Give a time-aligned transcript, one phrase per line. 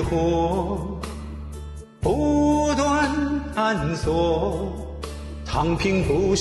[0.00, 0.78] 迷惑，
[2.00, 3.10] 不断
[3.54, 4.72] 探索，
[5.44, 6.34] 躺平不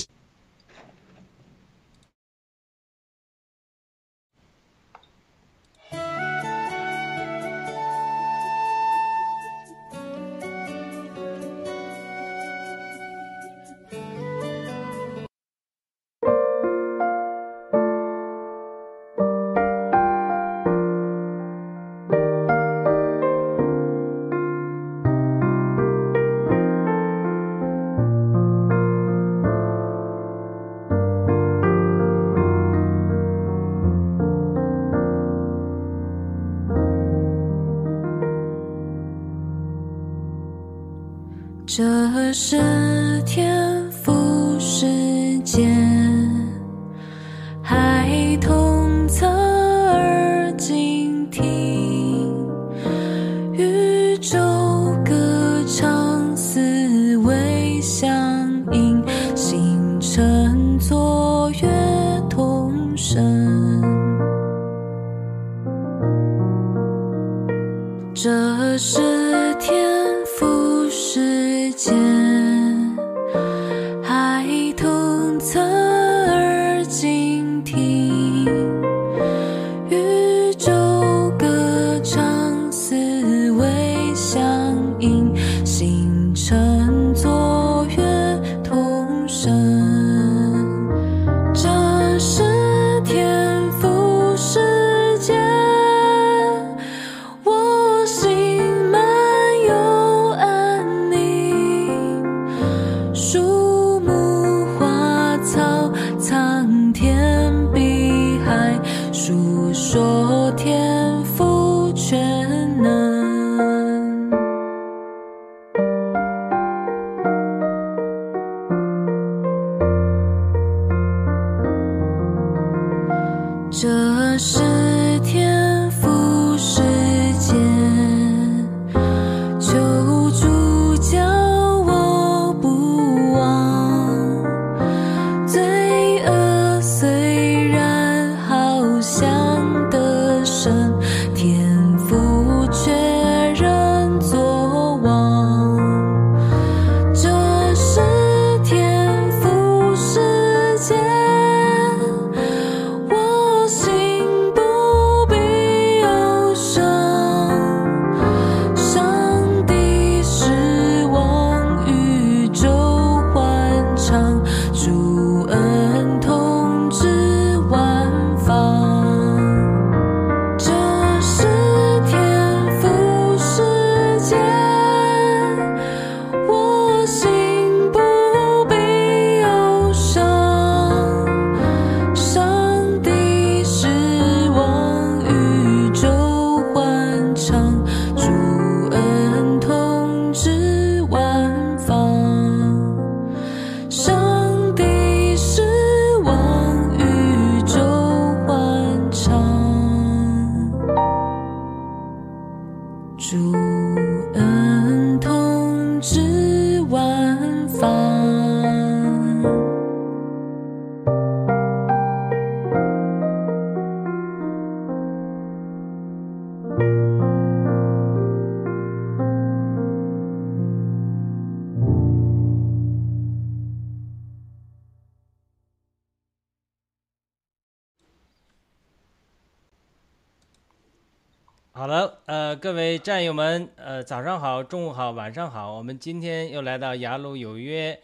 [233.09, 235.73] 战友们，呃，早上好，中午好，晚上好。
[235.73, 237.99] 我们今天又来到雅鲁有约，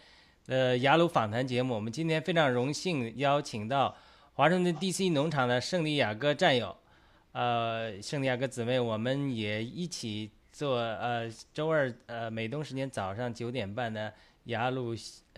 [0.48, 1.76] 呃，雅鲁访谈节目。
[1.76, 3.96] 我们今天非常荣幸邀请到
[4.34, 6.76] 华盛顿 DC 农场的圣地亚哥战友，
[7.34, 14.12] 呃，圣地亚哥姊妹，我们也一起做呃周二呃美东时间早上九点半的
[14.46, 14.96] 雅鲁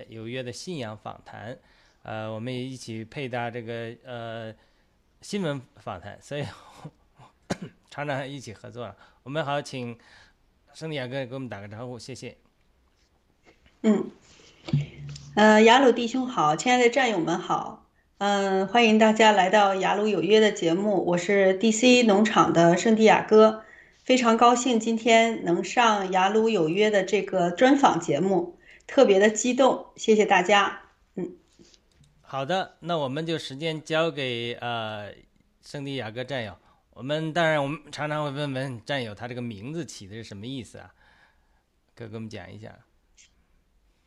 [0.07, 1.57] 有约的信仰访谈，
[2.03, 4.55] 呃，我们也一起配搭这个呃
[5.19, 6.45] 新闻访谈，所以。
[7.89, 8.95] 常常一起合作了。
[9.23, 9.97] 我们好，请
[10.73, 12.37] 圣地亚哥给我们打个招呼，谢谢。
[13.81, 14.11] 嗯，
[15.35, 17.85] 呃，雅鲁弟兄好，亲爱的战友们好，
[18.17, 23.63] 嗯、欢迎大家来到雅鲁有约的节目，我是 DC 农场的圣地亚哥，
[24.03, 30.81] 非常高兴今天能上雅鲁有约的这个专访节目，特别的激动，谢谢大家。
[31.15, 31.31] 嗯
[32.21, 35.13] 好的，那我们就时间交给呃
[35.63, 36.57] 圣地亚哥战友。
[36.97, 40.95] 我们当然，我们常常会问问战友，他这个名字起的是什么意思啊？
[41.93, 42.79] 哥给我们讲一下。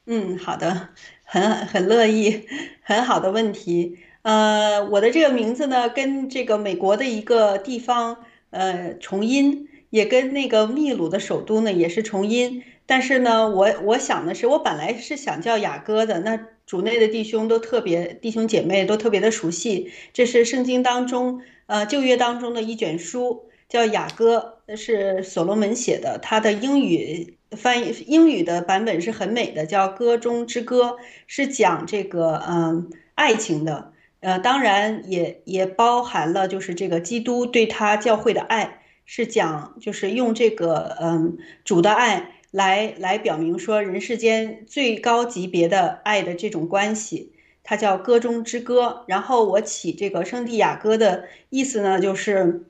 [0.06, 0.88] 嗯，好的，
[1.22, 2.48] 很很乐意，
[2.82, 4.00] 很好的问题。
[4.22, 12.64] 呃，我的这个名字呢，跟这个美国的一个地方呃重音，也跟那个秘鲁的首都呢也是重音。
[12.86, 27.36] 但是呢，我我想的是，我本来是想叫雅歌的，那主内的弟兄都特别，弟兄姐妹都特别的熟悉，这是圣经当中呃旧约当中的一卷书，叫雅歌，是所罗门写的，他的英语。
[27.56, 30.84] 翻译英语的版本是很美的，叫《歌中之歌》，
[31.26, 48.86] 是讲这个嗯爱情的，呃，当然也也包含了就是这个基督对他教会的爱，是讲就是用这个嗯主的爱来来表明说人世间最高级别的爱的这种关系，它叫《歌中之歌》。
[49.06, 52.66] 然后我起这个圣地亚哥的意思呢，就是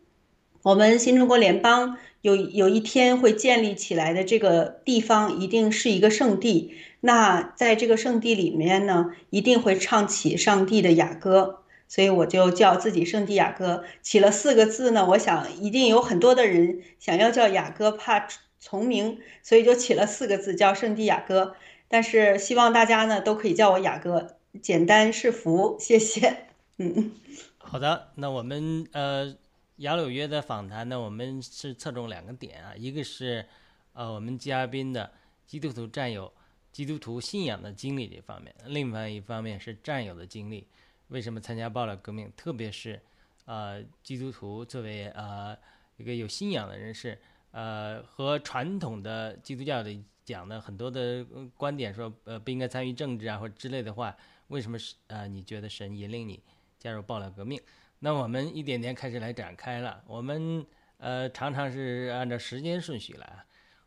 [0.62, 1.96] 我们新中国联邦。
[2.22, 6.74] 有有一天会建立起来的这个地方，一定是一个圣地。
[7.00, 11.60] 那在这个圣地里面呢，一定会唱起上帝的雅歌。
[11.88, 15.08] 所以我就叫自己圣地亚哥，起了四个字呢。
[15.08, 18.28] 我想一定有很多的人想要叫雅歌，怕
[18.60, 21.56] 从名，所以就起了四个字叫圣地亚哥。
[21.88, 26.46] 但是希望大家呢都可以叫我雅哥，简单是福，谢谢。
[26.76, 27.10] 嗯，
[27.58, 29.36] 好的，那我们呃
[29.78, 33.44] 雅鲁约的访谈呢，我们是侧重两个点啊，一个是
[33.92, 35.10] 呃我们嘉宾的
[35.46, 36.32] 基督徒战友、
[36.70, 40.66] 基督徒信仰的经历这方面，另外一方面是战友的经历，
[41.08, 43.00] 为什么参加暴乱革命，特别是
[43.46, 45.56] 呃基督徒作为呃
[45.96, 47.18] 一个有信仰的人士。
[47.52, 49.90] 呃，和传统的基督教的
[50.24, 51.26] 讲的很多的
[51.56, 54.16] 观点说，呃，不应该参与政治啊，或者之类的话，
[54.46, 56.40] 为什么是呃，你觉得神引领你
[56.78, 57.60] 加入暴乱革命？
[57.98, 60.00] 那我们一点点开始来展开了。
[60.06, 60.64] 我们
[60.98, 63.44] 呃，常常是按照时间顺序来。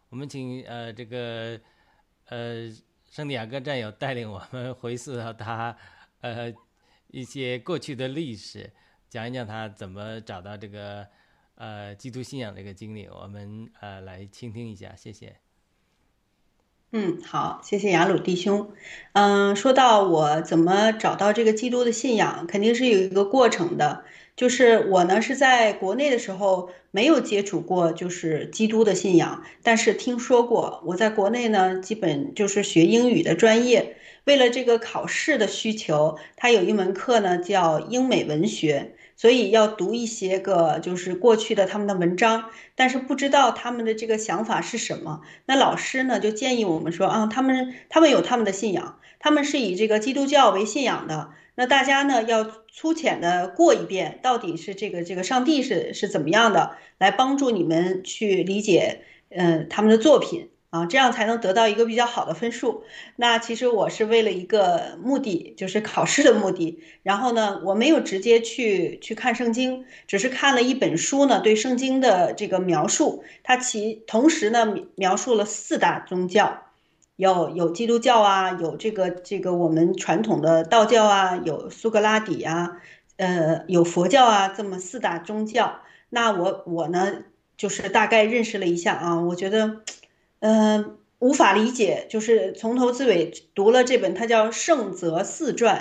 [0.10, 1.58] 我们请呃这个
[2.25, 2.70] 呃
[3.10, 5.74] 圣地亚哥战友带领我们回溯到他
[6.20, 6.53] 呃
[7.08, 8.70] 一些过去的历史，
[9.10, 11.08] 讲一讲他怎么找到这个。
[11.63, 15.38] 呃，基督信仰的一个经历，我们呃来倾听一下，谢谢。
[16.91, 18.74] 嗯，好，谢谢雅鲁弟兄。
[19.13, 24.03] 嗯，说到我怎么找到这个基督的信仰，肯定是有一个过程的。
[24.36, 30.84] 就是我呢是在国内的时候没有接触过，就是基督的信仰，但是听说过。
[30.86, 38.98] 我在国内呢，基本就是学英语的专业，为了这个考试的需求，他有一门课呢叫英美文学。
[39.15, 45.22] 所以要读一些个就是过去的他们的文章，但是不知道他们的这个想法是什么。
[45.46, 51.29] 那老师呢就建议我们说啊，他们他们有他们的信仰，他们是以这个基督教为信仰的。
[51.55, 60.50] 那大家呢要粗浅的过一遍，到底是这个这个上帝是是怎么样的，来帮助你们去理解嗯他们的作品。
[60.74, 62.84] 啊，这样才能得到一个比较好的分数。
[63.15, 66.82] 那其实我是为了一个目的，就是考试的目的。
[67.03, 73.24] 然后呢，我没有直接去去看圣经，只是看了一本书呢，对圣经的这个描述。
[73.44, 76.63] 它其同时呢描述了四大宗教，
[77.18, 82.77] 有有基督教啊，有这个这个我们传统的道教啊，有苏格拉底啊，
[83.18, 85.82] 呃，有佛教啊，这么四大宗教。
[86.10, 87.25] 那我我呢，
[87.58, 89.84] 就是大概认识了一下啊，我觉得。
[90.45, 95.77] 嗯，无法理解，就是从头至尾读了这本，它叫《圣泽四传》。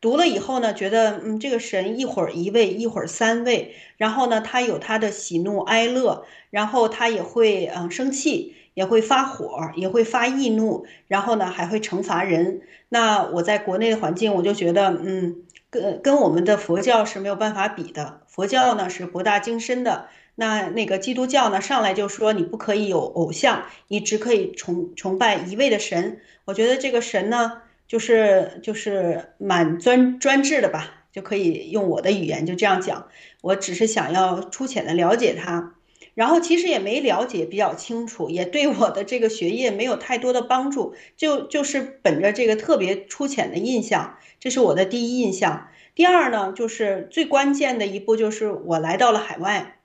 [0.00, 12.60] 读了以后呢，觉得嗯，这个神一会儿一位，一会儿三位，然后呢，他有他的喜怒哀乐，然后他也会嗯生气，也会发火，也会发易怒，然后呢还会惩罚人。
[12.90, 18.20] 那我在国内的环境，我就觉得嗯，跟跟我们的佛教是没有办法比的。
[18.28, 20.06] 佛教呢是博大精深的。
[20.36, 26.20] 那那个基督教呢，上来就说你不可以有偶像，你只可以崇崇拜一位的神。
[26.44, 33.06] 我觉得这个神呢，就是就是蛮专专制的吧，就可以用我的语言就这样讲。
[33.42, 35.74] 我只是想要粗浅的了解他，
[36.14, 40.94] 然后其实也没了解比较清楚，也对我的这个学业没有太多的帮助。
[41.16, 45.68] 就就是本着这个特别粗浅的印象，这是我的第一印象。
[45.94, 49.78] 第二呢，就是最关键的一步，就是我来到了海外。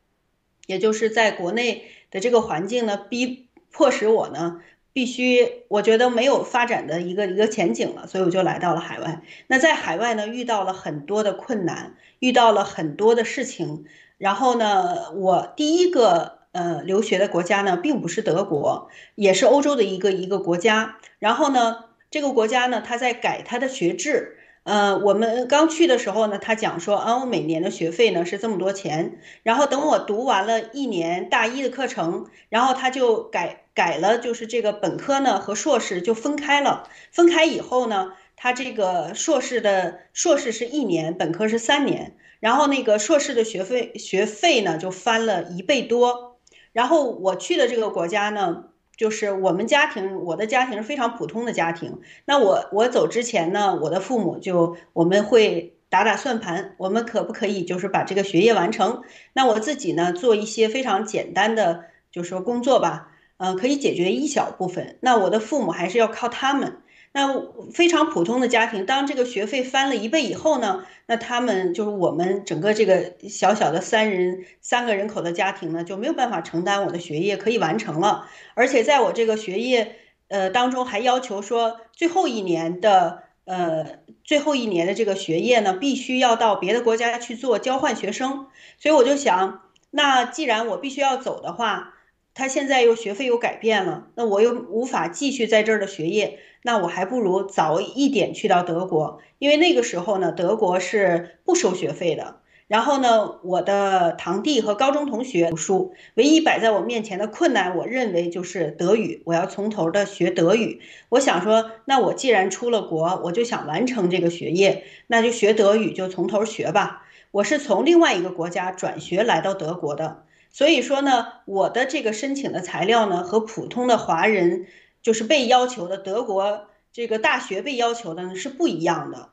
[0.69, 4.61] 也就是在国内的这个环境呢，逼迫使我呢
[4.93, 9.23] 必须，我觉得没有发展的一个一个前景了，所以我就来到了海外。
[9.47, 13.85] 那在海外呢，遇到了很多的困难，遇到了很多的事情。
[14.19, 20.99] 然后呢，我第一个呃留学的国家呢，并不是德国，也是欧洲的一个一个国家。
[21.17, 24.35] 然后呢，这个国家呢，它在改它的学制。
[24.69, 29.19] 呃，我们刚去的时候呢，他讲说，啊，我每年的学费呢是这么多钱。
[29.41, 36.87] 然后等我读完了一年大一的课程，然后他就改改了，就是这个本科呢和硕士就分开了。
[37.11, 42.15] 分开以后呢，他这个硕士的硕士是一年，本科是三年。
[42.39, 46.37] 然后那个硕士的学费学费呢就翻了一倍多。
[46.73, 48.65] 然后我去的这个国家呢。
[48.99, 52.01] 就是我们家庭，我的家庭是非常普通的家庭。
[52.25, 59.01] 那我我走之前呢，我的父母就我们会打打算盘，我们可不可以就是把这个学业完成？
[59.31, 64.97] 那我自己呢，做一些非常简单的，就是说工作吧，嗯，可以解决一小部分。
[64.99, 66.81] 那我的父母还是要靠他们。
[67.11, 67.27] 那
[67.73, 78.27] 非常普通的家庭，当这个学费翻了一倍以后呢，那他们就是我们整个这个小小的三人三个人口的家庭呢，就没有办法承担我的学业可以完成了。
[78.53, 79.95] 而且在我这个学业
[80.27, 83.85] 呃当中，还要求说最后一年的呃
[84.23, 88.45] 最后一年的这个学业呢，必须要到别的国家去做交换学生。
[88.77, 91.95] 所以我就想，那既然我必须要走的话，
[92.35, 96.39] 他现在又学费又改变了，那我又无法继续在这儿的学业。
[96.63, 102.37] 那我还不如早一点去到德国，因为那个时候呢，德国是不收学费的。
[102.67, 109.23] 然后呢，我的堂弟和高中同学读书，唯一摆在我面前的困难，我认为就是德语。
[109.25, 110.79] 我要从头的学德语。
[111.09, 117.07] 我想说，那我既然出了国，我就想完成这个学业，那就学德语，就从头学吧。
[117.31, 124.67] 我是从另外一个国家转学来到德国的，所以说呢，我的这个申请的材料呢，和普通的华人
[125.01, 129.29] 就是被要求的德国这个大学被要求的呢是不一样的。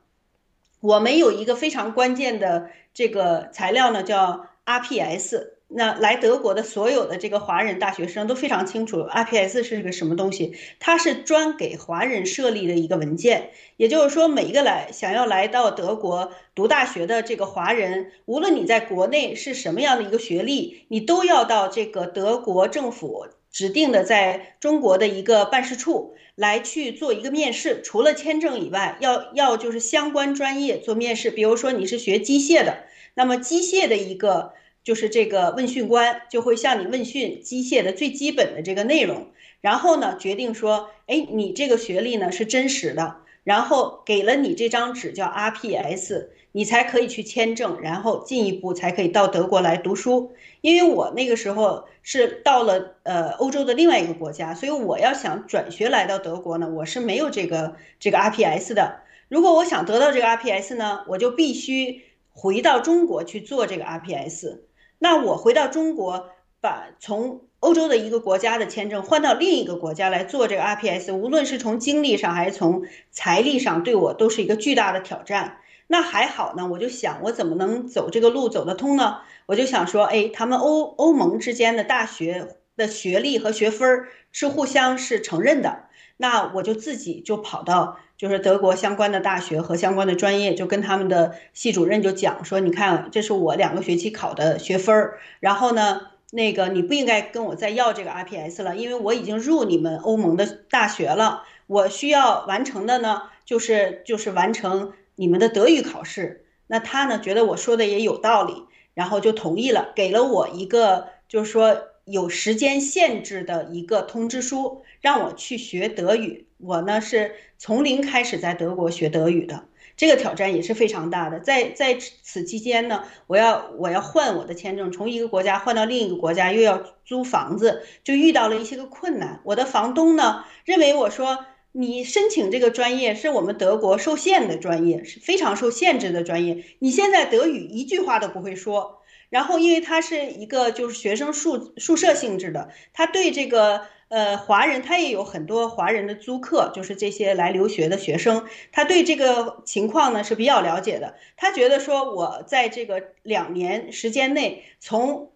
[0.79, 5.49] 我们有一个非常关键的这个材料呢，叫 RPS。
[5.69, 13.49] 那来德国的所有的这个华人大学生都非常清楚 RPS 是个什么东西，它是专给华人设立的一个文件。
[13.75, 27.81] 也就是说，每一个来想要来到德国读大学的这个华人，无论你在国内是什么样的一个学历，你都要到这个德国政府指定的在中国的一个办事处来去做一个面试。
[27.81, 31.31] 除了签证以外，要要就是相关专业做面试。
[31.31, 32.83] 比如说你是学机械的，
[33.15, 34.53] 那么机械的一个。
[34.83, 39.27] 就是这个问讯官就会向你问讯机械的最基本的这个内容，
[39.59, 50.31] 然后呢决定说，哎，你这个学历呢是真实的，然后给了你这张纸叫 RPS，你才可以去签证，然后进一步才可以到德国来读书。
[50.61, 59.01] 因为我那个时候是到了呃欧洲的另外一个国家，所以我要想转学来到德国呢，我是没有这个这个 RPS 的。
[59.29, 62.01] 如果我想得到这个 RPS 呢，我就必须
[62.33, 64.61] 回到中国去做这个 RPS。
[64.97, 75.57] 那我回到中国，把从欧洲的一个国家的签证换到另一个国家来做这个 RPS，无论是从精力上还是从财力上，对我都是一个巨大的挑战。
[75.87, 79.19] 那还好呢，我就想我怎么能走这个路走得通呢？
[79.45, 85.85] 我就想说，哎，他们欧欧盟之间的大学的学历和学分儿是互相是承认的。
[86.17, 106.45] 那我就自己就跑到就是德国相关的大学和相关的专业，就跟他们的系主任就讲说，你看这是我两个学期考的学分儿，然后呢，那个你不应该跟我再要这个 RPS 了，因为我已经入你们欧盟的大学了，我需要完成的呢就是就是完成你们的德语考试。
[106.67, 111.89] 那他呢觉得我说的也有道理，然后就同意了，给了我一个就是说。
[112.07, 116.47] 有时间限制的一个通知书，让我去学德语。
[116.57, 119.65] 我呢是从零开始在德国学德语的，
[119.97, 121.41] 这个挑战也是非常大的。
[121.41, 129.41] 在在此期间呢，我要我要换我的签证，从一个国家换到另一个国家，又要租房子，就遇到了一些个困难。
[129.43, 136.63] 我的房东呢认为我说你申请这个专业是我们德国受限的专业，是非常受限制的专业。
[136.79, 139.01] 你现在德语一句话都不会说。
[139.29, 151.15] 然后，因为他是一个就是学生宿宿舍性质的，他对这个呃华人，他也有很多华人的租客，就是这些来留学的学生，他对这个情况呢是比较了解的。
[151.35, 155.29] 他觉得说，我在这个两年时间内，从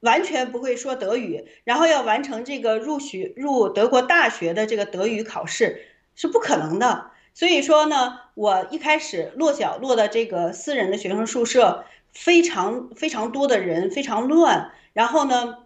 [0.00, 5.82] 完全不会说德语，然后要完成这个入学入德国大学的这个德语考试
[6.14, 7.10] 是不可能的。
[7.34, 11.84] 所以说呢，我一开始落脚落的这个私人的学生宿舍。
[12.10, 15.58] 非常非常多的人，非常乱，然后呢，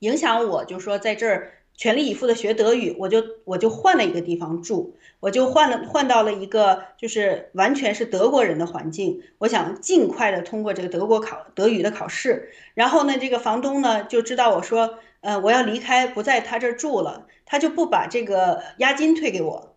[0.00, 19.74] 影响我就说在这儿全力以赴的学德语，我就我就换了一个地方住，我就换了换到了一个就是完全是德国人的环境，我想尽快的通过这个德国考德语的考试，然后呢，这个房东呢就知道我说，呃，我要离开不在他这儿住了，他就不把这个押金退给我，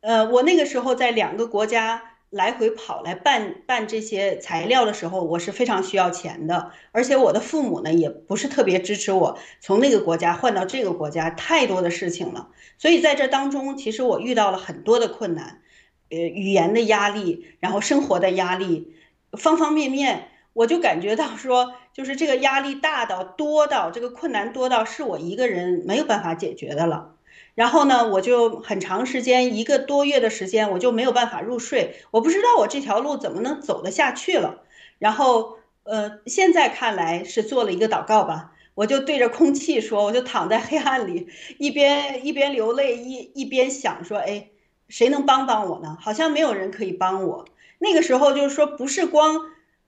[0.00, 2.02] 呃，我那个时候在两个国家。
[2.30, 12.50] 来回跑来办办这些材料的时候，我是非常需要钱的，而且我的父母呢也不是特别支持我从那个国家换到这个国家，太多的事情了。
[12.76, 15.62] 所以在这当中，其实我遇到了很多的困难，
[16.10, 18.92] 呃，语言的压力，然后生活的压力，
[19.32, 27.14] 方方面面，我就感觉到说，就是这个压力大到多到这个困难多到是我一个人没有办法解决的了。
[27.58, 31.96] 然后呢，我就很长时间，一个多月的时间，我就没有办法入睡。
[32.12, 34.62] 我不知道我这条路怎么能走得下去了。
[35.00, 38.52] 然后，呃，现在看来是做了一个祷告吧。
[38.76, 41.26] 我就对着空气说，我就躺在黑暗里，
[41.58, 44.50] 一边一边流泪，一一边想说，哎，
[44.88, 45.96] 谁能帮帮我呢？
[46.00, 47.44] 好像没有人可以帮我。
[47.80, 49.34] 那个时候就是说，不是光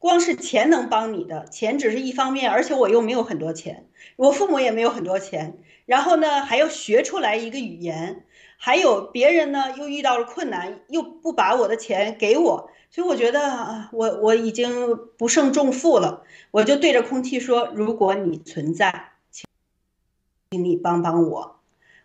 [0.01, 5.59] 光是钱能帮你的，钱只是一方面，而且我又没有很多钱，我父母也没有很多钱。
[5.91, 8.25] 然后呢，还要学出来一个语言，
[8.57, 16.23] 还有别人呢又遇到了困难，又不把我的钱给我，所以我觉得，我我已经不胜重负了。
[16.53, 21.57] 我就对着空气说：“如果你存在，请你帮帮我。”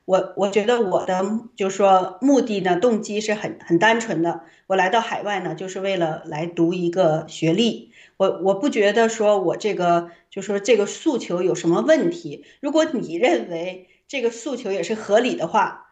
[0.06, 1.24] 我我觉得我的
[1.56, 4.42] 就是说目的呢，动机是很很单纯的。
[4.66, 7.92] 我来到海外呢，就是为了来读一个学历。
[8.18, 12.46] 我我不觉得说我这个就说这个诉求有什么问题。
[12.62, 15.88] 如果你认为这个诉求也是合理的话，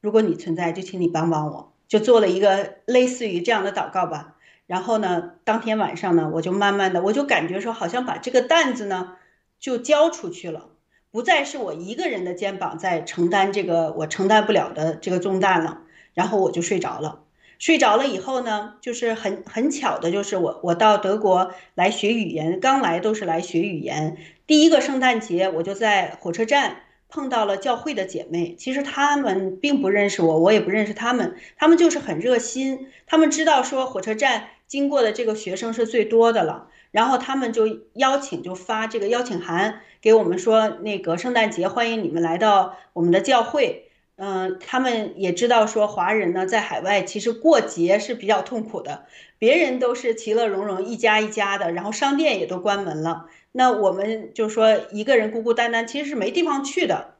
[0.00, 4.36] 如果你存在，就请你帮帮我，就做了一个类似于这样的祷告吧。
[4.66, 9.16] 然后呢，当天晚上呢，我就慢慢的，我就感觉说，好像把这个担子呢
[9.58, 10.70] 就交出去了，
[11.10, 15.82] 不再是我一个人的肩膀在承担这个我承担不了的这个重担了。
[16.14, 17.22] 然后我就睡着了。
[17.60, 24.16] 睡着了以后呢，就是很很巧的，就是我我到德国来学语言，刚来都是来学语言。
[24.46, 26.78] 第一个圣诞节，我就在火车站
[27.10, 28.56] 碰到了教会的姐妹。
[28.58, 32.88] 其实她们并不认识我，我也不认识她们，她们就是很热心。
[33.06, 43.89] 她们知道说火车站经过的这个学生是最多的了，然后他们就邀请，就发这个邀请函给我们说，那个圣诞节欢迎你们来到我们的教会。
[44.22, 49.06] 嗯，他们也知道说华人呢在海外其实过节是比较痛苦的，
[49.38, 57.14] 别人都是其乐融融一家一家的，然后商店也都关门了，那我们就说一个人孤孤单单其实是没地方去的。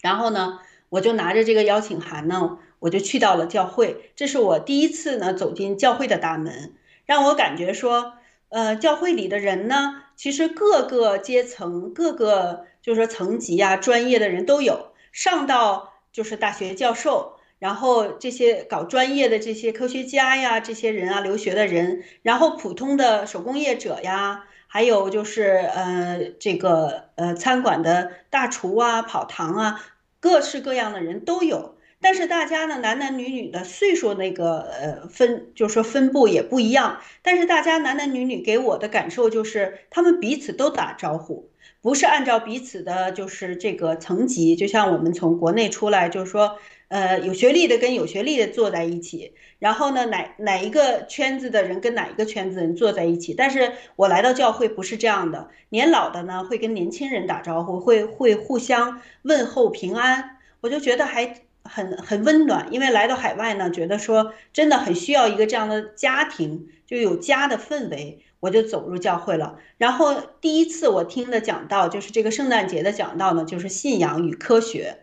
[0.00, 8.12] 然后呢，我就拿着这个邀请函呢，我就去到了教会，这是我第一次呢走进教会的大门，让我感觉说，
[8.48, 15.90] 呃，教会里的人呢，其实各个阶层、各个就是说层级啊、专业的人都有，上到。
[16.12, 29.80] 就是大学教授，然后这些搞专业的这些科学家呀，这些人啊，留学的人，然后普通的手工业者呀，还有就是呃这个呃餐馆的大厨啊，跑堂啊，
[30.20, 31.76] 各式各样的人都有。
[32.04, 37.00] 但是大家呢，男男女女的岁数那个呃分，就是说分布也不一样。
[37.22, 41.51] 但是大家男男女女给我的感受就是，他们彼此都打招呼。
[41.82, 53.34] 不是按照彼此的，就是这个层级，就像我们从国内出来，就是说，呃，有学历的跟有学历的坐在一起，然后呢，哪哪一个圈子的人跟哪一个圈子人坐在一起。
[53.34, 62.68] 但是我来到教会不是这样的，年老的呢会跟年轻人打招呼，会会互相问候平安，我就觉得还很很温暖。
[62.70, 68.22] 因为来到海外呢，觉得说真的很需要一个这样的家庭，就有家的氛围。
[68.42, 74.98] 我就走入教会了，然后第一次我听的讲道就是这个圣诞节的讲道呢，就是信仰与科学。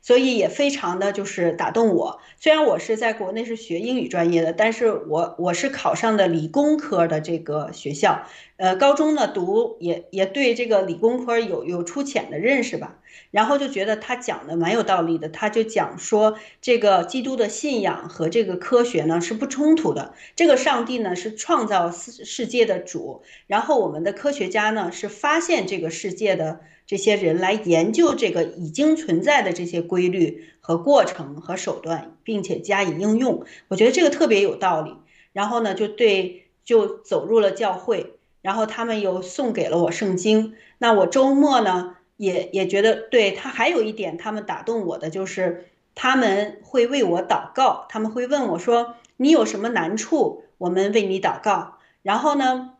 [0.00, 2.20] 所以也非常的就是打动我。
[2.38, 8.26] 虽然我是在国内是学英语专业的，但是我我是考上的理工科的这个学校。
[8.56, 12.98] 呃，高中呢读也也对这个理工科有有粗浅的认识吧。
[13.30, 15.28] 然后就觉得他讲的蛮有道理的。
[15.28, 20.14] 他就讲说，这个基督的信仰和这个科学呢是不冲突的。
[20.36, 26.60] 这个上帝呢是创造世世界的主，然后我们的科学家呢是发现这个世界的。
[26.86, 34.94] 这些人来研究这个已经存在的这些规律和过程和手段，并且加以应用，我觉得这个特别有道理。
[35.32, 38.13] 然后呢，就对，就走入了教会。
[38.44, 40.54] 然后他们又送给了我圣经。
[40.76, 50.44] 那我周末呢，也也觉得对他还有一点，他们打动我的就是他们会为我祷告，他们会问我说：“你有什么难处？
[50.58, 52.72] 我们为你祷告。”然后呢？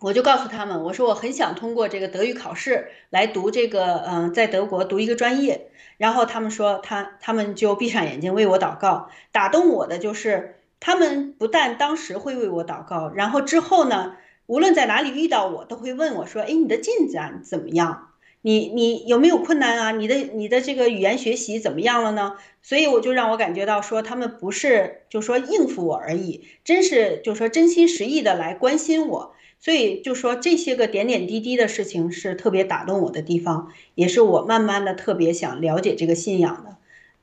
[0.00, 5.70] 我就告诉他们，我说我很想通过这个德语考试来读这个，嗯，在德国读一个专业。
[5.96, 9.08] 然后他们说，他他们就闭上眼睛为我祷告。
[9.32, 18.10] 打动我的就是，他们不但当时会为我祷告，然后之后呢，无论在哪里遇到我，都会问我说：“哎，你的进展怎么样？
[18.42, 19.90] 你你有没有困难啊？
[19.92, 29.34] 你的你的这个语言学习怎么样了呢？”所以我就让我感觉到说，他们不是就说应付我而已，真是就说真心实意的来关心我。
[29.58, 36.76] 所以就说这些个点点滴滴的事情是特别打动我的地方，也是我慢慢的特别想了解这个信仰的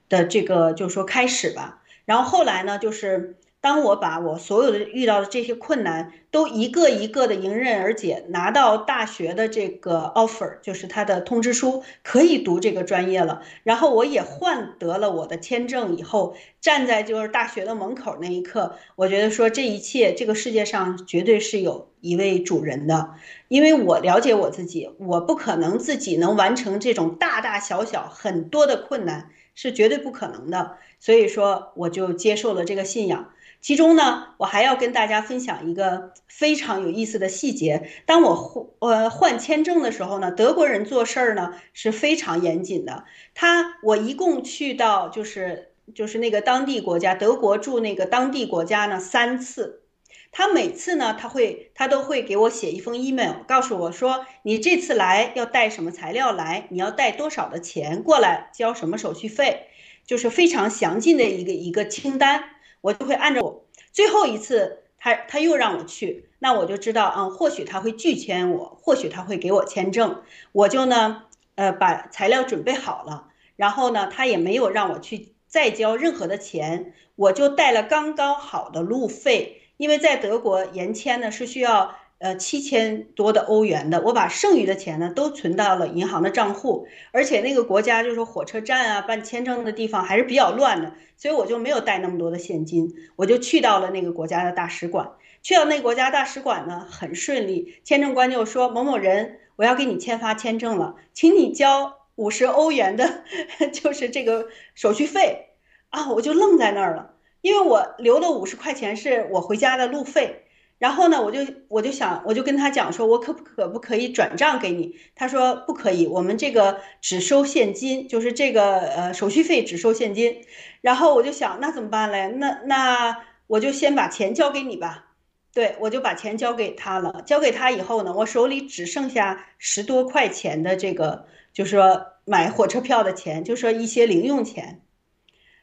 [0.09, 1.83] 的这个就说开始吧。
[2.05, 3.35] 然后后来呢，就是。
[3.61, 13.43] 当我把我所有的遇到的这些困难都一个一个的迎刃而解，拿到大学的这个 offer，就是他的通知书，可以读这个专业了。
[13.61, 23.11] 然后我也换得了我的签证以后，站在就是大学的门口那一刻，我觉得说这一切，这个世界上绝对是有一位主人的，
[23.47, 30.77] 因为我了解我自己，我不可能自己能完成这种大大小小很多的困难，是绝对不可能的。
[30.99, 33.29] 所以说，我就接受了这个信仰。
[33.61, 37.89] 其中呢，我还要跟大家分享一个非常有意思的细节。
[38.07, 43.05] 当我换呃换签证的时候呢，德国人做事儿呢是非常严谨的。
[43.35, 49.83] 他我一共去到就是就是那个当地国家德国驻那个当地国家呢三次，
[50.31, 59.67] 他每次呢，他会他都会给我写一封 email，告诉我说你这次来要带什么材料来，你要带多少的钱过来，交什么手续费，
[60.07, 62.43] 就是非常详尽的一个一个清单。
[62.81, 71.23] 我就会按照我最后一次他他又让我去，那我就知道啊，或许他会拒签我，或许他会给我签证，我就呢
[71.55, 79.57] 呃把材料准备好了，然后呢他也没有让我去再交任何的钱，我就带了刚刚好的路费。
[79.77, 103.23] 因为在德国延签呢是需要呃七千多的欧元的，我把剩余的钱呢都存到了银行的账户，而且那个国家就是火车站啊办签证的地方还是比较乱的，所以我就没有带那么多的现金，我就去到了那个国家的大使馆，去到那国家大使馆呢很顺利，签证官就说某某人我要给你签发签证了，请你交五十欧元的，
[103.73, 105.47] 就是这个手续费
[105.89, 107.15] 啊，我就愣在那儿了。
[107.41, 110.43] 因为我留了五十块钱是我回家的路费，
[110.81, 114.95] 然后呢，我就我就想，我就跟他讲说，我可不可不可以转账给你？
[115.13, 120.43] 他说不可以，我们这个只收现金，就是这个呃手续费只收现金。
[120.81, 122.29] 然后我就想，那怎么办嘞？
[122.29, 123.15] 那那
[123.45, 125.09] 我就先把钱交给你吧。
[125.53, 127.21] 对，我就把钱交给他了。
[127.27, 134.81] 交给他以后呢，我手里只剩下十多块钱的这个，就是说买火车票的钱，就说一些零用钱。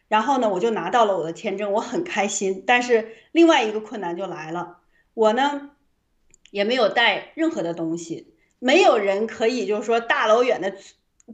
[0.07, 2.63] 然后呢，我就拿到了我的签证，我很开心。
[2.65, 4.78] 但是另外一个困难就来了，
[5.19, 5.71] 我呢
[6.53, 8.29] 也没有带任何的东西，
[8.61, 10.77] 没有人可以就是说大老远的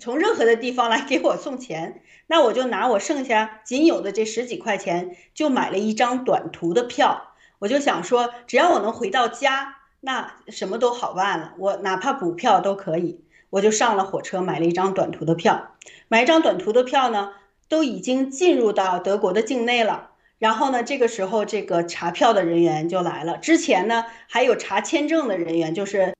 [0.00, 2.02] 从任何的地方来给我送钱。
[2.26, 7.34] 那我就拿我剩下仅有的这十几块钱，就买了一张短途的票。
[7.58, 11.52] 我就想说，只要我能回到家，那什么都好办了。
[11.58, 13.20] 我哪怕补票都可以。
[13.50, 15.76] 我就上了火车，买了一张短途的票。
[16.08, 17.34] 买一张短途的票呢？
[17.68, 20.12] 都已经进入到德国的境内了，
[20.44, 23.38] 然后呢，这个时候这个查票的人员就来了。
[23.38, 26.12] 之前呢，还有查签证的人员，就是，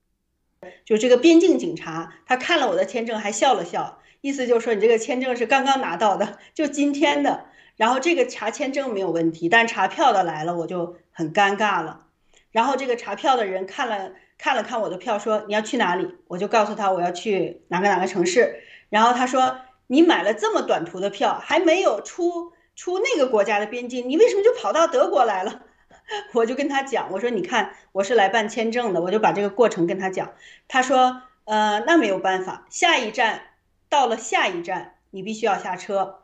[0.83, 7.45] 就这个边境警察，他看了我的签证还笑了笑，意思就是说你这个签证是刚刚拿到的，就今天的。
[7.75, 12.07] 然后这个查签证没有问题，但查票的来了，我就很尴尬了。
[12.49, 16.15] 然后这个查票的人看了看了看我的票，说你要去哪里？
[16.27, 18.63] 我就告诉他我要去哪个哪个城市。
[18.89, 19.59] 然后他说。
[19.87, 25.61] 你买了这么短途的票，还没有出出那个国家的边境，你为什么就跑到德国来了？
[26.33, 30.33] 我就跟他讲，我说你看，我是来办签证的，我就把这个过程跟他讲。
[30.67, 33.41] 他说，呃，那没有办法，下一站
[33.89, 36.19] 到了下一站，你必须要下车。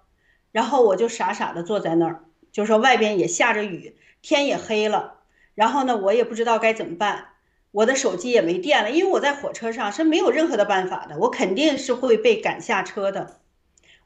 [0.52, 5.22] 然后我就傻傻的坐在那儿，就说外边也下着雨，天也黑了，
[5.56, 7.30] 然后呢，我也不知道该怎么办。
[7.72, 13.41] 我的手机也没电了，因为我在火车上是没有任何的办法的，我肯定是会被赶下车的。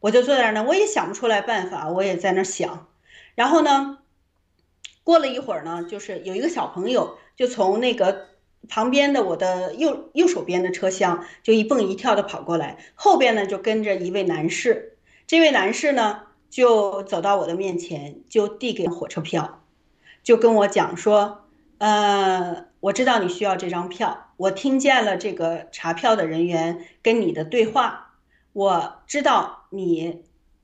[0.06, 2.86] 我就坐在那儿，我也想不出来办法，我也在那儿想。
[3.34, 3.98] 然后呢，
[5.04, 8.28] 过了一会儿呢，就是有一个小朋友就从那个
[8.70, 14.96] 旁边的我的右右手边的车厢就一蹦一跳的跑过来，后边呢就跟着一位男士。
[15.26, 19.64] 这位男士呢就走到我的面前，就递给火车票，
[20.22, 21.46] 就跟我讲说
[21.80, 28.04] ：“呃，我知道你需要这张票，我听见了这个查票的人员跟你的对话。”
[28.54, 30.24] 我知道你，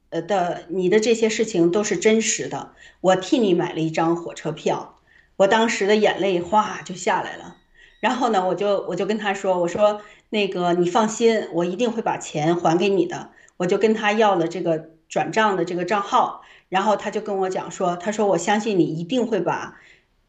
[0.09, 2.73] 呃的你的这些事情都是真实的。
[3.01, 4.99] 我替你买了一张火车票，
[5.37, 7.57] 我当时的眼泪哗就下来了。
[7.99, 13.29] 然后呢，我就我就跟他说，我说那个你放心，我一定会把钱还给你的。
[13.57, 19.79] 我就跟他要了这个转账的这个账号，然后他就跟我讲说，他说我相信你一定会把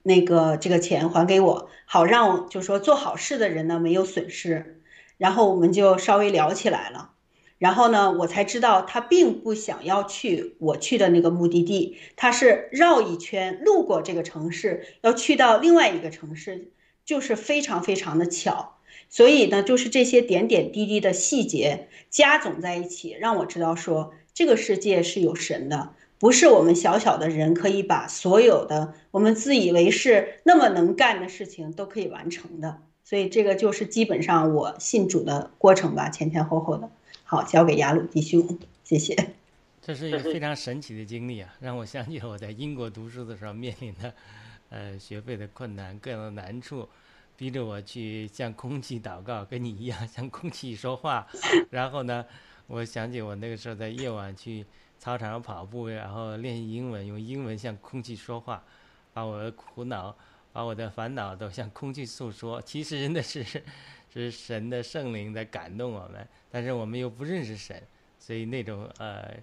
[0.03, 4.83] 那个这个钱还给我，好让就说做好事的人呢没有损失。
[5.16, 7.12] 然后我们就稍微聊起来了。
[7.62, 16.72] 然后呢，我才知道他并不想要去我去的那个目的地，他是绕一圈路过这个城市，要去到另外一个城市，
[17.05, 18.79] 就是非常非常的巧。
[19.09, 32.79] 所以呢，就是这些点点滴滴的细节加总在一起，让我知道说这个世界是有神的，不是我们小小的人可以把所有的我们自以为是那么能干的事情都可以完成的。
[33.05, 36.90] 所以这个就是基本上我信主的过程吧，前前后后的。
[37.33, 38.47] 好，交给雅鲁弟兄，
[38.85, 39.16] 谢谢。
[39.81, 44.14] 这是一个非常神奇的经历啊，让我想起了我在英国读书的时候面临的，
[44.68, 46.87] 呃，学费的困难，各样的难处，
[47.35, 51.27] 逼着我去向空气祷告，跟你一样向空气说话。
[51.71, 52.23] 然后呢，
[52.66, 54.66] 我想起我那个时候在夜晚去
[54.99, 58.62] 操场上跑步，然后练习英文，用英文向空气说话，
[59.14, 60.14] 把我的苦恼、
[60.53, 62.61] 把我的烦恼都向空气诉说。
[62.61, 63.62] 其实真的是。
[64.20, 67.83] 是神的圣灵在感动我们，但是我们又不认识神，
[68.18, 69.35] 所以那种呃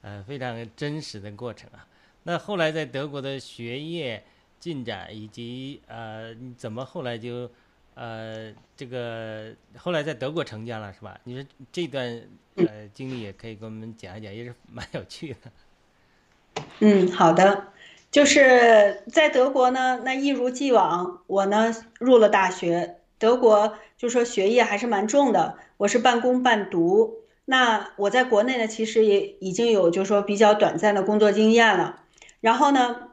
[0.00, 1.86] 呃非常真实的过程啊。
[2.22, 4.24] 那后来在德国的学业
[4.58, 7.50] 进展，以及呃怎么后来就
[7.94, 11.20] 呃这个后来在德国成家了是吧？
[11.24, 12.22] 你说这段
[12.54, 16.64] 呃经历也可以给我们讲一讲，也是蛮有趣的。
[16.80, 17.72] 嗯，好的，
[18.10, 27.22] 就是在德国呢，那一如既往，我呢入了大学，德国就说学业还是蛮重的，我是半工半读。
[27.46, 32.02] 那我在国内呢，其实也已经有就是说比较短暂的工作经验了，
[32.42, 33.12] 然后呢，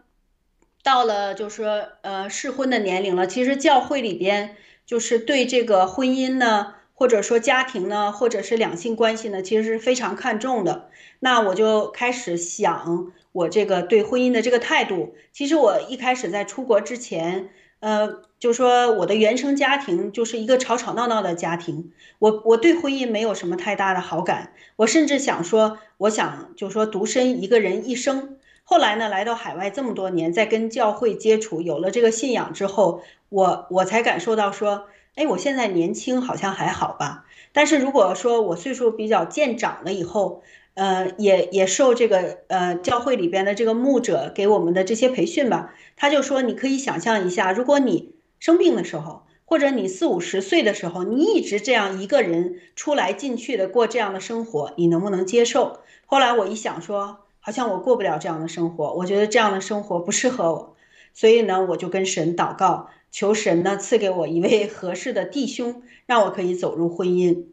[0.84, 10.90] 到了就是说呃适婚的年龄了，其实教会里边就是对这个婚姻呢，或者说家庭呢，或者是两性关系呢，其实是非常看重的。
[11.22, 15.16] 那我就开始想我这个对婚姻的这个态度。
[15.32, 17.48] 其实我一开始在出国之前。
[17.82, 28.38] 呃，就说我的原生家庭就是一个吵吵闹闹的家庭，我我对婚姻没有什么太大的好感，我甚至想说，我想就说独身一个人一生。
[28.64, 40.44] 后来呢，来到海外这么多年，在跟教会接触，有了这个信仰之后，我我才感受到说，哎，我现在年轻好像还好吧，但是如果说我岁数比较渐长了以后。
[40.74, 55.82] 呃，也也受这个呃教会里边的这个牧者给我们的这些培训吧，他就说，你可以想象一下，如果你生病的时候，或者你四五十岁的时候，你一直这样一个人出来进去的过这样的生活，你能不能接受？
[56.06, 60.76] 后来我一想说，好像我过不了这样的生活，我觉得这样的生活不适合我，
[61.14, 67.44] 所以呢，我就跟神祷告，求神呢赐给我一位合适的弟兄，让我可以走入婚姻。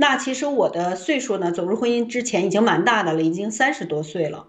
[0.00, 4.48] 那其实我的岁数呢，走入婚姻之前已经蛮大的了，已经三十多岁了。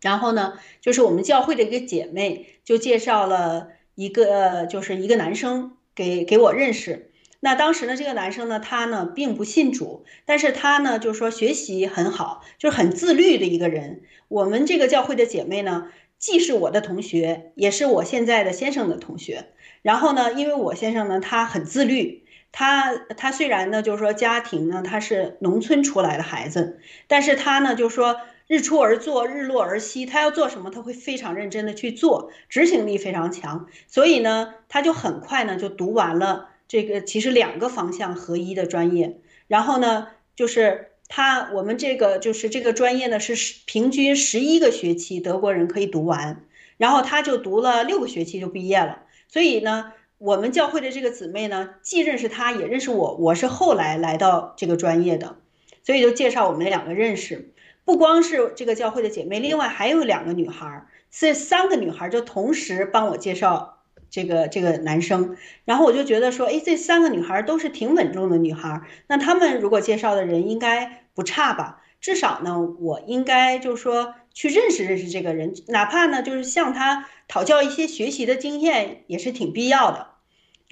[0.00, 7.10] 然后呢，就是我们教会的一个姐妹就介绍了一个，就是一个男生给给我认识。
[7.40, 14.02] 那当时呢，这个男生呢，他呢并不信主，但是他呢就是说学习很好，就是很自律的一个人。
[14.28, 15.88] 我们这个教会的姐妹呢，
[16.20, 19.46] 既是我的同学，也是我现在的先生的同学。
[19.82, 22.21] 然后呢，因为我先生呢，他很自律。
[22.52, 39.16] 他他虽然呢，就是说家庭呢，他是农村出来的孩子，但是他呢，就是说日出而作，日落而息，他要做什么，他会非常认真的去做，执行力非常强，所以呢，他就很快呢就读完了这个其实两个方向合一的专业，
[39.48, 43.34] 然后呢，就是他我们这个就是这个专业呢是
[43.64, 46.44] 平均十一个学期德国人可以读完，
[46.76, 49.94] 然后他就读了六个学期就毕业了，所以呢。
[50.24, 53.16] 我们教会的这个姊妹呢，既认识他，也认识我。
[53.16, 55.38] 我是后来来到这个专业的，
[55.82, 57.52] 所以就介绍我们两个认识。
[57.84, 63.78] 不光是这个教会的姐妹，另外还有两个女孩，这三个女孩就同时帮我介绍
[64.10, 65.36] 这个这个男生。
[65.64, 71.82] 然后我就觉得说，哎，这三个女孩都是挺稳重的女孩，那她们如果介绍的人应该不差吧？
[72.00, 80.11] 至少呢，我应该就是说去认识认识这个人，哪怕呢就是向他讨教一些学习的经验，也是挺必要的。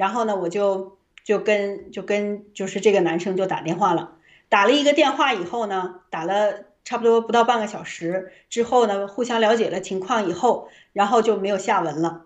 [0.00, 4.12] 然后呢，我就就跟就跟就是这个男生就打电话了，
[4.48, 12.22] 打了一个电话以后呢，打了差不多不到半个小时之后呢，互相了解了情况以后，然后就没有下文了，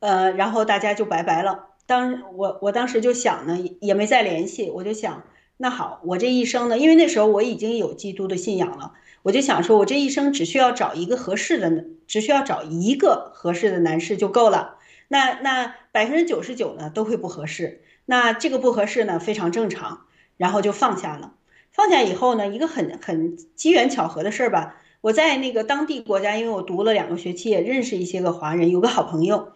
[0.00, 1.66] 呃，然后大家就拜拜了。
[1.84, 5.22] 当我我当时就想呢，也没再联系，我就想，
[5.58, 14.76] 那好，我这一生呢，因为那时候我已经有基督的信仰了，我就想说，我这一生只需要找一个合适的，只需要找一个合适的男士就够了。
[15.08, 20.02] 那那百分之九十九呢都会不合适，那这个不合适呢非常正常，
[20.36, 21.32] 然后就放下了。
[21.72, 29.52] 放下以后呢，一个很很机缘巧合的事儿吧，我在那个当地国家，因为我读了两个学期，也认识一些个华人，有个好朋友。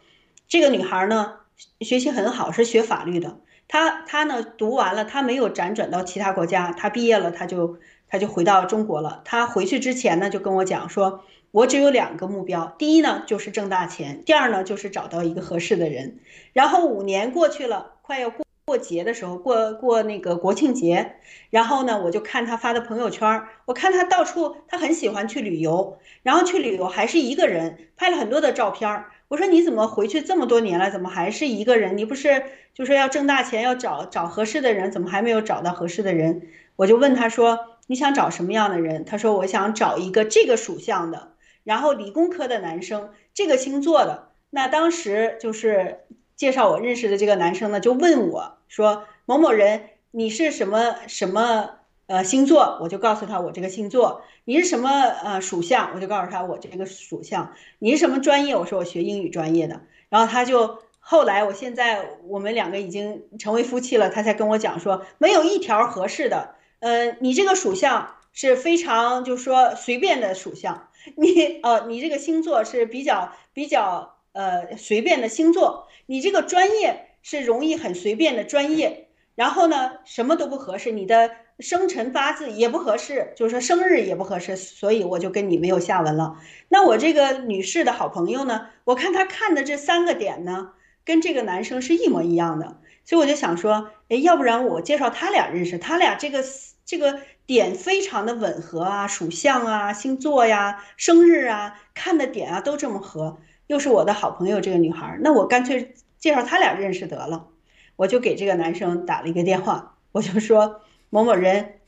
[0.49, 1.35] 这个女孩呢
[1.81, 3.39] 学习很好，是学法律的。
[3.69, 7.79] 她她呢读完了，她没有辗转到其他国家，她毕业了，她就
[8.09, 9.21] 她就回到中国了。
[9.25, 11.25] 她回去之前呢就跟我讲说。
[11.53, 16.19] 我只有两个目标，第一呢就是挣大钱，第二呢就是找到一个合适的人。
[16.55, 21.17] 然后五年过去了，快要过过节的时候，过过那个国庆节，
[21.51, 29.05] 然后呢我就看他发的朋友圈，我看他到处，他很喜欢去旅游，然后去旅游还是一个人，拍了很多的照片。
[29.29, 31.99] 我说你怎么回去这么多年了，怎么还是一个人？
[31.99, 36.49] 你不是就说要挣大钱，要找找合适的人，怎么还没有找到合适的人？
[36.77, 39.05] 我就问他说你想找什么样的人？
[39.05, 41.32] 他说我想找一个这个属相的。
[41.65, 46.01] 然后理工科的男生，这个星座的，那当时就是
[46.37, 51.71] 介绍我认识的这个男生呢，就问我说：“某某人，你是什么什么
[52.07, 54.23] 呃星座？”我就告诉他我这个星座。
[54.45, 55.93] 你是什么呃属相？
[55.95, 57.55] 我就告诉他我这个属相。
[57.79, 58.57] 你是什么专业？
[58.57, 59.83] 我说我学英语专业的。
[60.09, 66.57] 然后他就后来，我现在我们两个已经成为夫妻了，他才跟我讲说，没有一条合适的。
[66.81, 70.89] 呃，你这个属相是非常就是说随便的属相。
[71.17, 86.37] 你哦，你这个星座是比较比较呃随便的星座，你这个专业是容易很随便的专业，然后呢什么都不合适，你的生辰八字也不合适，就是说生日也不合适，所以我就跟你没有下文了。
[86.69, 90.73] 那我这个女士的好朋友呢，我看她看的这三个点呢，
[91.05, 96.43] 跟这个男生是一模一样的，所以我就想说，哎，要不然我介绍他俩认识，他俩这个
[96.85, 107.49] 这个点非常的吻合啊，属相啊、星座呀、生日啊，看的点啊都这么合，又是我的好朋友这个女孩，那我干脆介绍他俩认识得了。
[107.97, 110.81] 我就给这个男生打了一个电话，我就说
[111.11, 111.81] 某某人，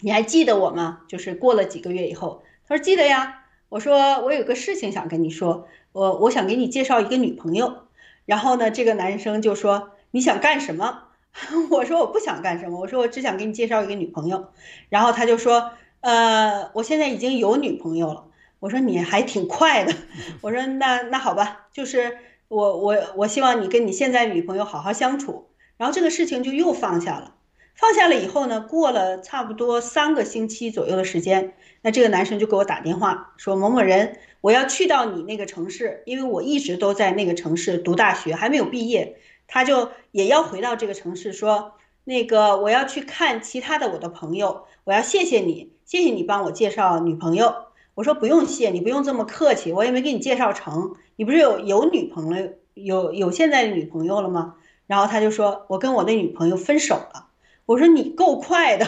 [0.00, 1.00] 你还记得我吗？
[1.08, 3.36] 就是过了几个月以后，他说记得呀。
[3.68, 7.84] 我说我有个事情想跟你说，我我想给你介绍一个女朋友。
[8.26, 11.04] 然后呢，这个男生就说你想干什么？
[11.70, 14.48] 我说我不想干什么，我说我只想给你介绍一个女朋友。
[14.88, 18.24] 然后他就说，呃，我现在已经有女朋友了。
[18.58, 19.94] 我说你还挺快的。
[20.42, 22.18] 我说那那好吧，就是
[22.48, 25.48] 我我我希望你跟你现在女朋友好好相处。
[25.76, 27.34] 然后这个事情就又放下了。
[27.74, 39.16] 放下了以后呢，过了差不多三个星期左右的时间，那这个男生就给我打电话说某某人，我要去到你那个城市，因为我一直都在那个城市读大学，还没有毕业。
[39.52, 41.72] 他就也要回到这个城市，说
[42.04, 47.52] 那个我要去看其他的我的朋友，我要谢谢你，谢谢你帮我介绍女朋友。
[47.96, 54.54] 我说不用谢，你不用这么客气，我也没给你介绍成，你不是有有女朋友，有有现在的女朋友了吗？
[54.86, 57.26] 然后他就说，我跟我的女朋友分手了。
[57.66, 58.86] 我说你够快的，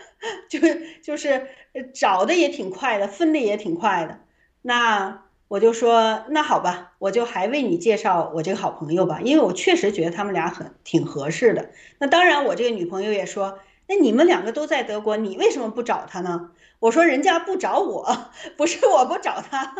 [0.48, 1.46] 就是就是
[1.92, 4.20] 找的也挺快的，分的也挺快的，
[4.62, 5.27] 那。
[5.48, 11.70] 我就说那好吧，我就还为你介绍我这个好朋友吧，因为我确实觉得他们俩很挺合适的。
[11.98, 16.50] 那当然，我这个女朋友也说，那你们两个都在德国，你为什么不找他呢？
[16.80, 19.74] 我说人家不找我， 不是我不找他。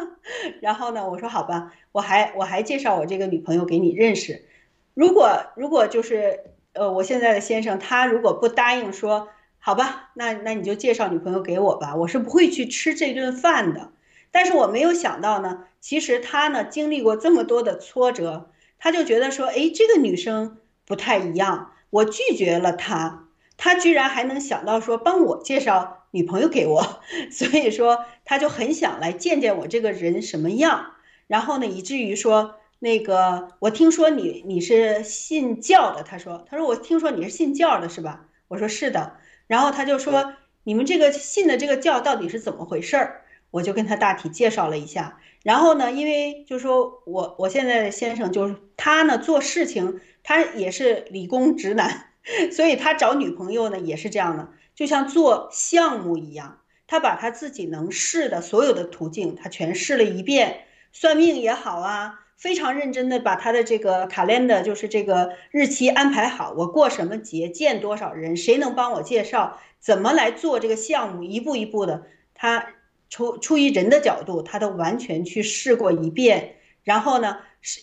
[0.62, 4.46] 然后呢，我说好吧，我还我还介绍我这个女朋友给你认识。
[4.94, 6.40] 如果如果就是
[6.72, 13.92] 呃，我现在的先生他如果不答应说好吧，那那你就介绍女朋友给我吧，我是不会去吃这顿饭的。
[14.30, 27.00] 但是我没有想到呢，其实他呢经历过这么多的挫折，他就觉得说，哎，这个女生不太一样，我拒绝了她，他居然还能想到说帮我介绍女朋友给我，
[27.30, 30.92] 所以说他就很想来见见我这个人什么样。
[31.26, 38.26] 然后呢，以至于说那个我听说你你是信教的，他说他说我听说你是信教的是吧？
[38.48, 39.16] 我说是的。
[39.46, 43.22] 然后他就说你们这个信的这个教到底是怎么回事儿？
[43.50, 52.12] 我就跟他大体介绍了一下，然后呢，因为就是说我我现在的先生就是他呢做事情他也是理工直男，
[52.52, 72.02] 所以他找女朋友呢也是这样的，就像做项目一样，他把他自己能试的所有的途径他全试了一遍，算命也好啊，非常认真的把他的这个卡 d 的，就是这个日期安排好，我过什么节见多少人，谁能帮我介绍，怎么来做这个项目，一步一步的
[72.34, 72.74] 他。
[73.10, 77.38] 出出于人的角度，他都完全去试过一遍，然后呢，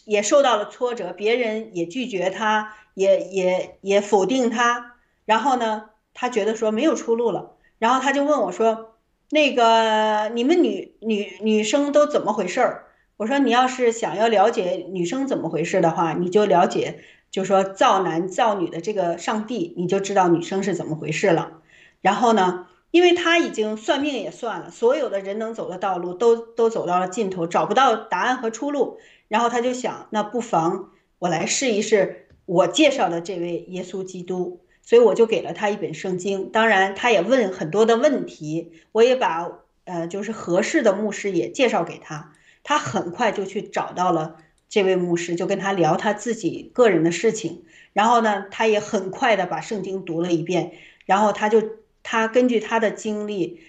[0.06, 4.96] 也受到了挫折，别人也拒绝他，也也也否定他，
[5.26, 8.96] 然后呢，他觉得说没有出路了，然后他就问我说
[9.32, 12.86] ：“那个你们女女女生都怎么回事儿？”
[13.18, 17.00] 我说：“你要是想要了解女生怎么回事的话，你就了解，
[17.32, 21.62] 就说造男造女的这个上帝，你就知道女生是怎么回事了。”
[22.02, 22.68] 然后呢？
[22.96, 29.00] 因为他已经算命也算了，所有的人能走的道路都都走到了尽头，找不到答案和出路。
[29.28, 34.62] 然后他就想，那不妨我来试一试我介绍的这位耶稣基督。
[34.82, 39.52] 所以我就给了他一本圣经，当然他也问很多的问题，我也把
[39.84, 42.32] 呃就是合适的牧师也介绍给他。
[42.64, 44.38] 他很快就去找到了
[44.70, 47.66] 这位牧师，就跟他聊他自己个人的事情。
[47.92, 50.72] 然后呢，他也很快的把圣经读了一遍，
[51.06, 51.62] 然后他就。
[52.08, 53.62] 他根据他的经历，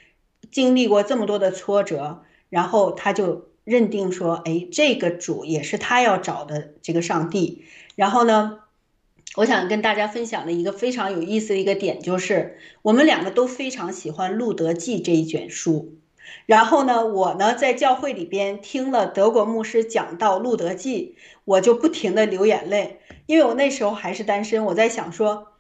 [0.53, 7.65] 经历过这么多的挫折，然后他就认定说，哎，这个主也是他要找的这个上帝。
[7.95, 8.59] 然后呢，
[9.37, 15.95] 我想跟大家分享的一个非常有意思的一个点就是，我们两个都非常喜欢《路德记》这一卷书。
[16.45, 21.17] 然后呢，我呢在教会里边听了德国牧师讲到《路德记》，
[21.47, 25.56] 我就不停的流眼泪，因为我那时候还是单身，我在想说。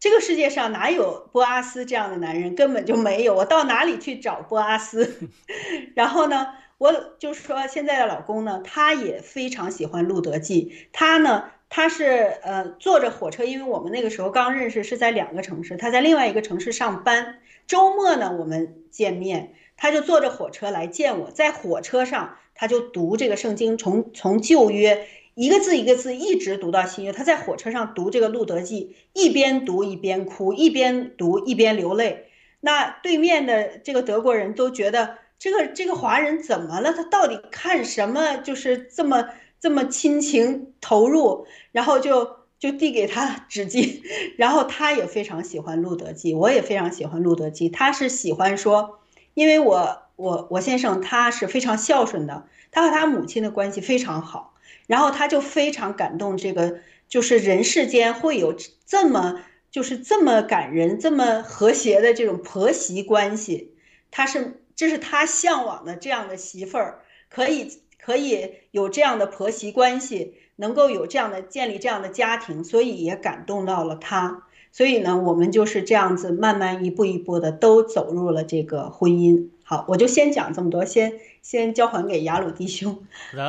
[0.00, 2.54] 这个世界上哪有波阿斯这样的男人？
[2.54, 3.34] 根本就没有。
[3.34, 5.28] 我到哪里去找波阿斯？
[5.96, 10.72] 然后呢，我就说现在的老公呢，他也非常喜欢《路德记》。
[10.92, 15.76] 他呢，他是呃坐着火车，因为我们那个时候刚认识，是在两个城市。
[15.76, 19.54] 他在另外一个城市上班，周末呢我们见面。
[19.80, 25.06] 他就坐着火车来见我，在火车上他就读这个圣经，从从旧约
[25.38, 27.12] 一个字一个字一直读到新月。
[27.12, 32.26] 他在火车上读这个路德记，一边读一边哭，一边读一边流泪。
[32.58, 36.92] 那对面的这个德国人都觉得这个这个华人怎么了？
[36.92, 38.38] 他到底看什么？
[38.38, 39.28] 就是这么
[39.60, 44.00] 这么亲情投入，然后就就递给他纸巾，
[44.36, 47.68] 然后他也非常喜欢路德记，我也非常喜欢路德记。
[47.68, 48.98] 他是喜欢说，
[49.34, 54.54] 因为我我我先生他是非常孝顺的，他和他母亲的关系非常好，
[54.88, 58.52] 然后他就非常感动这个，就是人世间会有
[58.84, 59.44] 这么。
[59.70, 63.74] 就是这么感人、这么和谐的这种婆媳关系，
[64.10, 67.70] 他是这是他向往的这样的媳妇儿，可以
[68.00, 74.44] 可以有这样的婆媳关系，能够有这样的建立这样的家庭，所以也感动到了他。
[74.72, 79.50] 所以呢，我们就是这样子慢慢一步一步的都走入了这个婚姻。
[79.64, 81.12] 好，我就先讲这么多，先
[81.48, 82.94] 先交还给雅鲁弟兄。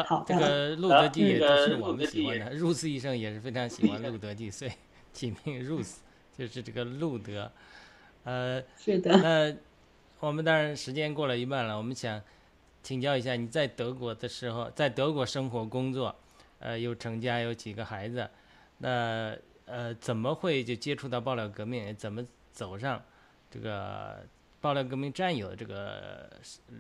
[0.06, 4.72] 好，这个路德记也是我们喜欢的，入斯医生也是非常喜欢路德记，所以
[5.12, 6.00] 起名入斯。
[6.38, 7.52] 就是这个路德，
[8.24, 9.12] 呃，是的。
[9.18, 9.54] 那
[10.26, 12.22] 我们当然时间过了一半了，我们想
[12.82, 16.16] 请教一下，你在德国的时候，在德国生活工作，
[16.60, 18.30] 呃，有成家，有几个孩子，
[18.78, 19.36] 那
[19.66, 21.94] 呃，怎么会就接触到爆料革命？
[21.98, 23.04] 怎么走上
[23.52, 24.26] 这个
[24.62, 26.30] 爆料革命战友的这个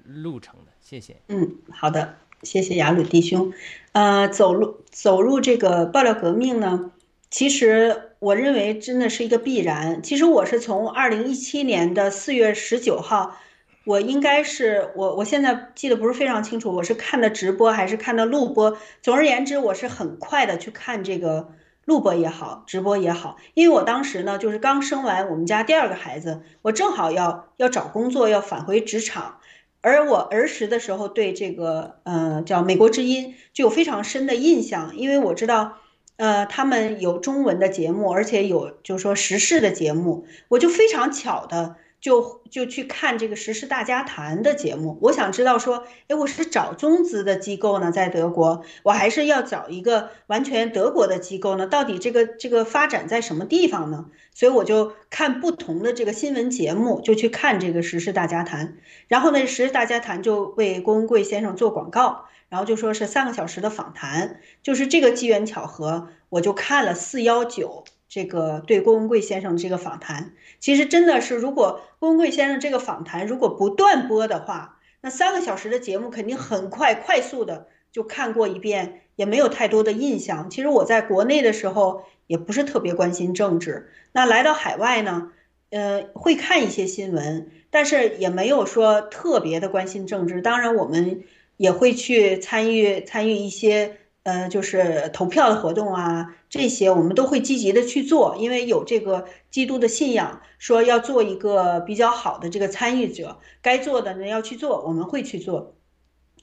[0.03, 0.71] 路程的？
[0.81, 1.17] 谢谢。
[1.27, 3.53] 嗯，好的，谢谢雅鲁弟兄。
[3.93, 6.91] 呃，走入走入这个爆料革命呢？
[7.29, 10.01] 其实我认为真的是一个必然。
[10.01, 13.37] 其实我是从二零一七年的四月十九号，
[13.85, 18.77] 我应该是我我现在记得不是非常清楚，我是看的直播还是看的录播。
[19.01, 21.51] 总而言之，我是很快的去看这个
[21.89, 29.39] 录播也好，直播也好，因为我当时呢就是刚生完我们家第二个孩子，我正好要要找工作，要返回职场，
[29.81, 35.79] 而我儿时的时候对这个呃叫美国之音就有非常深的印象，因为我知道。
[36.19, 44.97] 呃，他们有中文的节目，而且有就是说时事的节目，我就非常巧的就就去看这个时事大家谈的节目。
[45.01, 51.67] 我想知道说，哎，我是找中资的机构呢，在德国，我还是要找一个完全德国的机构呢？
[51.67, 54.05] 到底这个这个发展在什么地方呢？
[54.33, 58.77] 所以我就看不同的这个新闻节目，就去看这个时事大家谈。
[59.07, 62.25] 然后呢，时事大家谈就为郭文贵先生做广告。
[62.49, 70.33] 然后就说是三个小时的访谈，就是这个机缘巧合，我就看了四幺九这个对郭文贵先生这个访谈。
[70.59, 80.49] 其实真的是，如果郭文贵先生这个访谈如果不断播的话，那三个小时的节目肯定很快快速的就看过一遍，也没有太多的印象。
[80.49, 85.31] 其实我在国内的时候也不是特别关心政治，那来到海外呢，
[85.69, 90.41] 呃，会看一些新闻，但是也没有说特别的关心政治。
[90.41, 91.23] 当然我们。
[91.59, 93.97] 也会去参与参与一些，
[94.29, 105.73] 呃，就是投票的活动啊，这些我们都会积极的去做，因为有这个基督的信仰，说要做一个比较好的这个参与者，该做的呢要去做，我们会去做。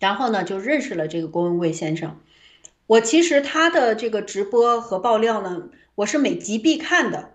[0.01, 2.19] 然后呢，就认识了这个郭文贵先生。
[2.89, 7.31] 我其实他的这个直播和爆料呢，我是每集必看的，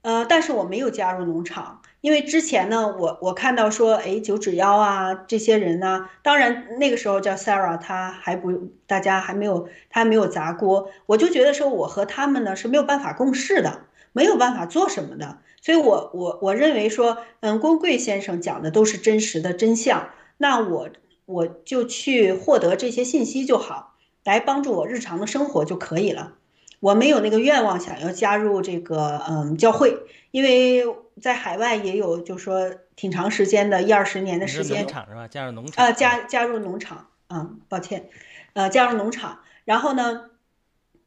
[0.00, 1.82] 呃，但是我没有加入农场。
[2.00, 13.82] 因为之前呢，我我看到说，哎，九指妖啊，这些人呢，当然那个时候叫 Sarah，他还不，大家还没有，他还没有砸锅，我就觉得说，我和他们呢是没有办法共事的，
[14.12, 20.88] 没有办法做什么的，所以我我我认为说，嗯，郭贵先生讲的都是真实的真相，那我
[21.26, 26.32] 我就去获得这些信息就好，来帮助我日常的生活就可以了，
[26.80, 29.98] 我没有那个愿望想要加入这个嗯教会，
[30.30, 30.86] 因为。
[31.20, 34.82] 在海外也有，就是说挺长时间的，一二十年的时间。
[34.82, 35.28] 农场是吧？
[35.28, 35.84] 加入农场。
[35.84, 38.08] 啊，加加入农场啊，抱歉，
[38.54, 39.40] 呃，加入农场。
[39.64, 40.30] 然后呢，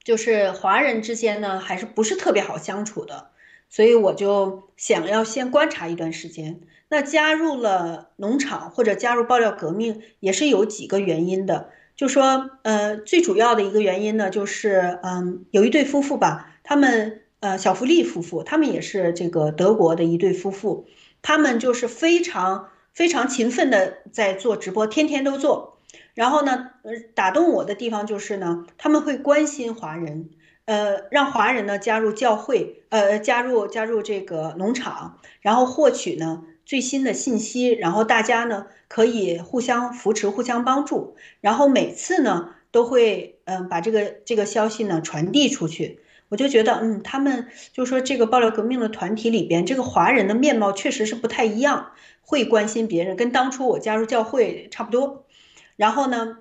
[0.03, 3.32] 就是华人之间呢，还是不是特别好相处的，
[3.70, 6.61] 所以我就想要先观察一段时间。
[6.89, 11.72] 那加入了农场或者加入爆料革命，也是有几个原因的。
[11.95, 17.20] 就说，呃，最主要的一个原因呢，就是嗯，有一对夫妇吧，他们。
[17.43, 20.85] 呃，小福利夫妇，他们也是这个德国的一对夫妇，
[21.21, 25.77] 他们就是非常非常勤奋的在做直播，天天都做。
[26.13, 30.29] 然后呢，呃，打动我的地方就是呢，他们会关心华人，
[30.63, 45.99] 呃，让华人呢加入教会，呃，加入加入这个农场，然后获取呢最新的信息，然后大家呢可以互相扶持、互相帮助，然后每次呢都会嗯把这个这个消息呢传递出去。
[46.34, 51.91] 我就觉得，嗯，他们就说这个爆料革命的团体里边，这个华人的面貌确实是不太一样，
[52.23, 55.27] 会关心别人，跟当初我加入教会差不多。
[55.75, 56.39] 然后呢，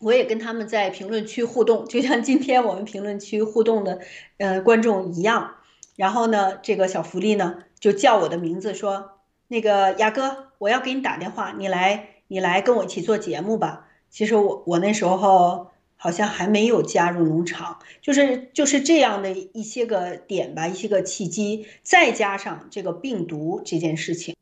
[0.00, 4.00] 我也跟他们在评论区互动，就像今天我们评论区互动的，
[4.36, 5.54] 呃，观众一样。
[5.96, 9.12] 然后呢，这个小福利呢就叫我的名字，说
[9.48, 13.86] 那个雅哥，我要给你打电话，你来，你来跟我一起做节目吧。
[14.10, 15.71] 其实我我那时候。
[16.02, 24.34] 好像还没有加入农场，就是就是这样的一些个点吧，一些个契机，再加上这个病毒这件事情，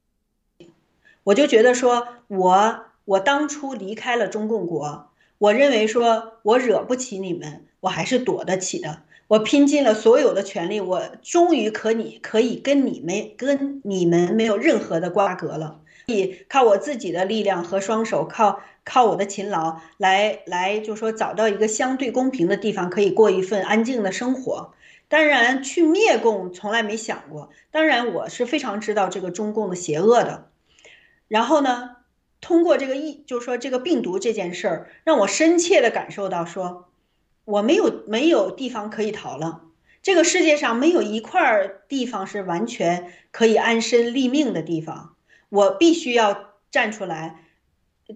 [1.22, 18.60] 我就觉得说，我我当初离开了中共国，我认为说我惹不起你们，我还是躲得起的，我拼尽了所有的全力，我终于可你可以跟你们跟你们没有任何的瓜葛了，以靠我自己的力量和双手靠。
[18.82, 24.72] 靠我的勤劳来来，就说找到一个相对公平的地方，可以过一份安静的生活。
[25.06, 27.50] 当然，去灭共从来没想过。
[27.70, 30.48] 当然，我是非常知道这个中共的邪恶的。
[31.28, 31.90] 然后呢，
[32.40, 36.88] 通过这个疫，就是说这个病毒这件事儿，让我深切的感受到，说
[37.44, 39.60] 我没有没有地方可以逃了。
[40.02, 45.14] 这个世界上没有一块地方是完全可以安身立命的地方。
[45.50, 47.44] 我必须要站出来。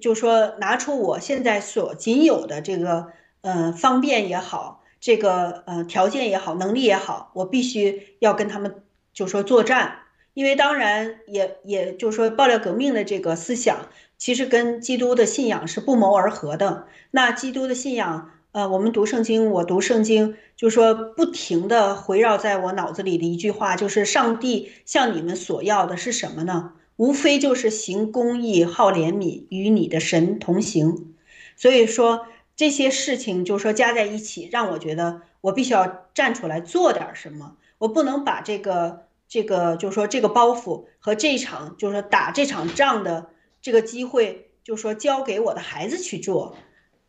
[0.00, 3.08] 就说拿出我现在所仅有的这个
[3.42, 8.82] 呃方便也好，这个呃条件也好，能力也好，我必须要跟他们
[9.12, 9.98] 就说作战，
[10.32, 16.88] 因为当然也也就是说爆料革命的这个思想，其实跟基督的信仰是不谋而合的。
[17.12, 26.72] 那基督的信仰，呃，我们读圣经，我读圣经，就说不停的围绕在我脑子里的一句话，就是上帝向你们索要的是什么呢？
[26.96, 31.14] 无非就是行公义、好怜悯，与你的神同行。
[31.56, 32.26] 所以说
[32.56, 37.56] 这些事情，就是说加在一起，让我觉得我必须要站出来做点什么。
[37.78, 43.30] 我不能把这个这个，就是说这个包袱和这场，就是说打这场仗的
[43.60, 46.56] 这个机会，就是说交给我的孩子去做。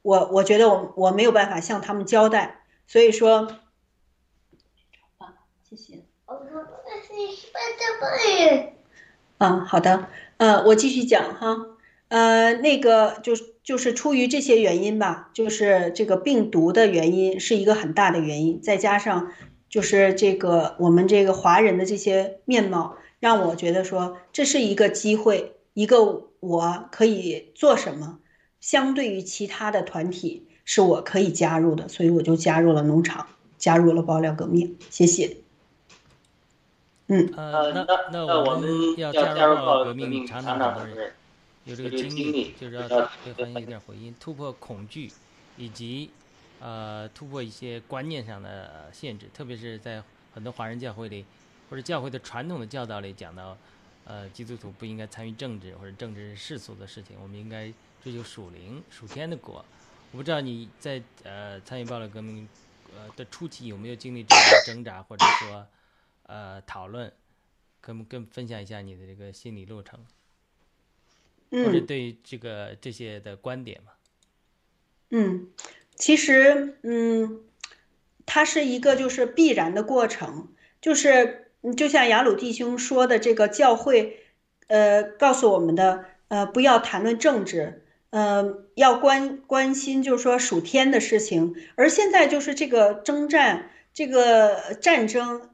[0.02, 2.62] 我我觉得我我没有办法向他们交代。
[2.88, 3.48] 所以说，
[5.18, 5.34] 啊，
[5.68, 6.06] 谢谢。
[9.38, 10.08] 嗯，好的，
[10.38, 11.58] 呃，我继续讲哈，
[12.08, 19.34] 呃，那个就是就是出于这些原因吧，就是这个病毒的原因是一个很大的原因，再加上
[19.70, 28.20] 就是这个我们这个华人的这些面貌，让我觉得说这是一个机会，一个我可以做什么，
[28.62, 33.28] 相对于其他的团体是我可以加入的，所以我就加入了农场，
[33.58, 35.45] 加入了爆料革命，谢谢。
[37.08, 41.14] 嗯，呃，那那我们要加入到革命，常常很多人
[41.66, 42.88] 有这个经历，就是要
[43.24, 45.12] 对环境有点回应，突破恐惧，
[45.56, 46.10] 以及
[46.60, 50.02] 呃突破一些观念上的限制，特别是在
[50.34, 51.24] 很多华人教会里，
[51.70, 53.56] 或者教会的传统的教导里讲到，
[54.06, 57.72] 呃，基督徒不应该参与政治，或者政治是世俗的事情，我们应该
[58.04, 59.64] 追求属灵、属天的果。
[60.12, 62.50] 我不知道你在呃参与暴力革命
[62.96, 65.64] 呃的初期有没有经历这种挣扎，或者说。
[66.28, 67.14] 呃，讨论，
[67.80, 70.04] 跟跟分享一下你的这个心理路程，
[71.52, 73.92] 或者对这个这些的观点嘛？
[75.12, 75.50] 嗯，
[75.94, 77.42] 其实，嗯，
[78.26, 80.48] 它是一个就是必然的过程，
[80.82, 84.24] 就是就像雅鲁弟兄说的，这个教会，
[84.66, 95.52] 呃，告诉我们的，呃，不要谈论政治，呃，要关关心就是说属天的事情，而现在就是这个征战，这个战争。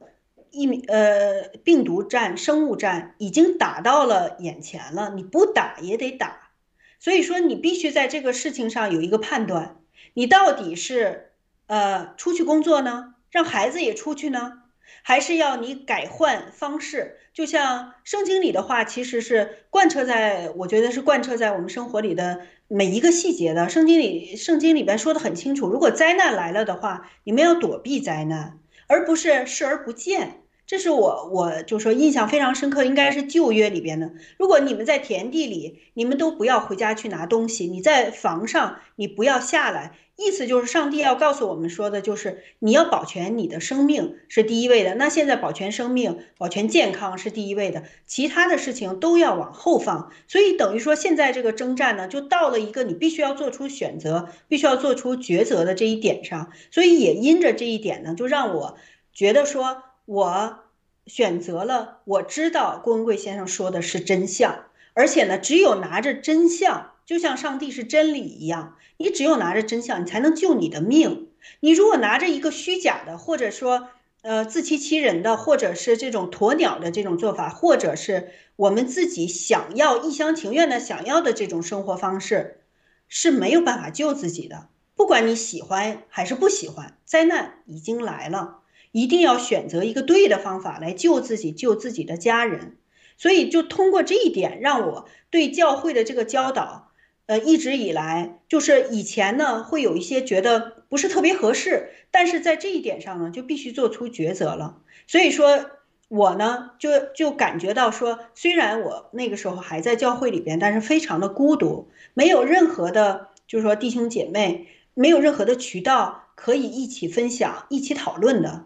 [0.52, 6.52] 疫呃病毒战、生物战已经打到了眼前了，你不打也得打，
[7.00, 9.78] 所以说你必须在这个事情上有一个判断，
[10.14, 11.32] 你到底是
[11.68, 14.60] 呃出去工作呢，让孩子也出去呢，
[15.02, 17.18] 还是要你改换方式？
[17.34, 23.70] 就像圣经里的话，其实是贯彻在，我觉得是贯彻在我们生活里的每一个细节的。
[23.70, 28.60] 圣经里圣经里边说的很清楚，如果灾难来了的话，你们要躲避灾难，
[28.92, 30.44] 而不是视而不见。
[30.72, 34.14] 这是我，我就说印象非常深刻，应该是旧约里边的。
[34.38, 39.98] 如果你们在田地里，你们都不要回家去拿东西；你在房上，你不要下来。
[40.16, 44.96] 意思就是上帝要告诉我们说的，就是你要保全你的生命是第一位的。
[44.96, 50.14] 那现在保全生命、保全健康是第一位的，其他的事情都要往后放。
[50.30, 56.50] 所以等于说，现在这个征战呢，就到了一个你必须要做出选择、必须要做出抉择的这一点上。
[56.72, 58.78] 所以也因着这一点呢，就让我
[59.12, 59.84] 觉得说。
[60.12, 60.60] 我
[61.08, 71.30] 选择了，我知道郭文贵先生说的是真相，而且呢，只有拿着真相，就像上帝是真理一样，你只有拿着真相，你才能救你的命。
[71.62, 73.88] 你如果拿着一个虚假的，或者说，
[74.22, 82.60] 呃自欺欺人的，或者是这种鸵鸟的这种做法，或者是我们自己想要一厢情愿的想要的这种生活方式，
[83.08, 84.68] 是没有办法救自己的。
[84.94, 88.58] 不管你喜欢还是不喜欢，灾难已经来了，
[88.92, 92.78] 一定要选择一个对的方法来救自己，救自己的家人。
[93.18, 96.92] 所以，就通过这一点，让我对教会的这个教导，
[97.28, 104.80] 呃，一直以来就是以前呢会有一些觉得不是特别合适，但是在这一点上呢，就必须做出抉择了。
[105.08, 105.66] 所以说，
[106.08, 114.68] 我呢就就感觉到说，虽然我那个时候还在教会里边，但是非常的孤独，没有任何的，就是说弟兄姐妹。
[114.94, 118.66] 没有任何的渠道可以一起分享、一起讨论的，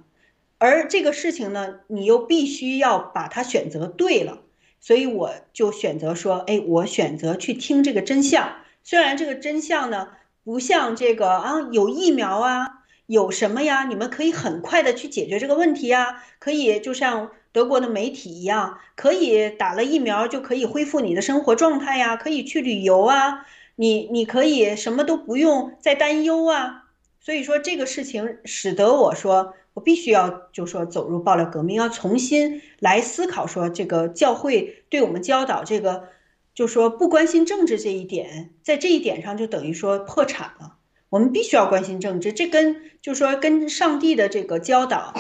[0.58, 4.40] 而这个事情呢，你又必须要把它选择对了，
[4.80, 8.56] 所以我就选择说，哎，我选择去听这个真相。
[8.84, 10.10] 虽然这个真相呢，
[10.44, 23.46] 不像这个啊，有疫苗啊，有什么呀，你们可以很快的去解决这个问题呀，可以就像德国的媒体一样，可以打了疫苗就可以恢复你的生活状态呀，可以去旅游啊。
[23.78, 26.86] 你你可以什么都不用再担忧啊，
[27.20, 36.08] 所以说这个事情使得我说我必须要就说走入爆料革命，要重新来思考说这个教会对我们教导这个，
[36.54, 40.78] 就说不关心政治这一点，在这一点上就等于说破产了。
[41.10, 45.14] 我们必须要关心政治，这跟就说跟上帝的这个教导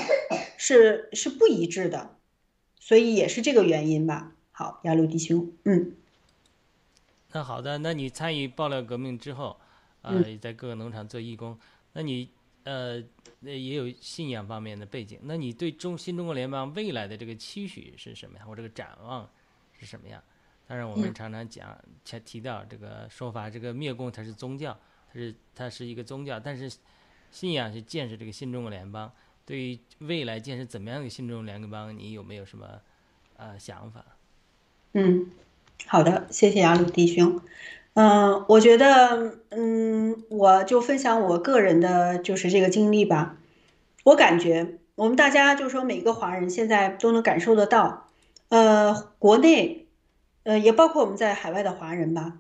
[0.58, 2.16] 是是不一致的，
[2.80, 4.32] 所以也是这个原因吧。
[4.52, 5.94] 好，亚路弟兄，嗯。
[7.34, 9.58] 那好的，那你参与爆料革命之后，
[10.02, 11.60] 呃，在各个农场做义工，
[11.92, 12.30] 那你
[12.66, 13.02] 呃，
[13.40, 18.46] 那也有信仰方面的背景，那你对中新中国联邦未来的这个期许是什么呀？
[18.46, 19.30] 或这个展望
[19.80, 20.22] 是什么样？
[20.68, 24.78] 当然，我们常常讲，前提到这个说法，这个灭共它是宗教，
[25.14, 26.72] 它是它是一个宗教，但是
[27.32, 29.12] 信仰是建设这个新中国联邦。
[29.46, 32.82] 对于未来建设怎么样的新中国联邦，你有没有什么
[33.38, 34.04] 呃想法？
[34.94, 35.30] 嗯。
[35.88, 37.40] 好的，谢谢阿鲁弟兄。
[37.96, 43.38] 嗯，我觉得，嗯，我就分享我个人的就是这个经历吧。
[44.04, 48.08] 我感觉我们大家就说每个华人现在都能感受得到，
[48.50, 49.88] 呃，国内，
[50.44, 52.34] 呃，也包括我们在海外的华人吧。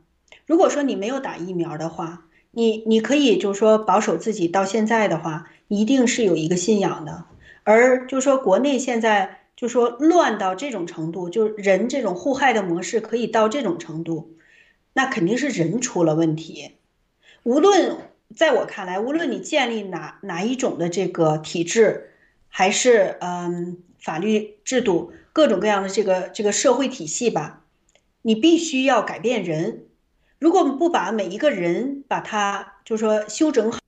[0.45, 7.23] 如果说你没有打疫苗的话，你你可以就是说保守自己到现在的话，一定是有一个信仰的。
[7.63, 9.39] 而就说国内现在。
[9.55, 14.34] 就说乱到这种程度，就人这种互害的模式可以到这种程度，
[14.95, 16.71] 那肯定是人出了问题。
[17.43, 17.97] 无论
[18.35, 22.13] 在我看来，无论你建立哪哪一种的这个体制，
[22.47, 27.61] 还是嗯法律制度，各种各样的这个这个社会体系吧，
[28.23, 29.85] 你必须要改变人。
[30.39, 33.79] 如果不把每一个人把他就说修整好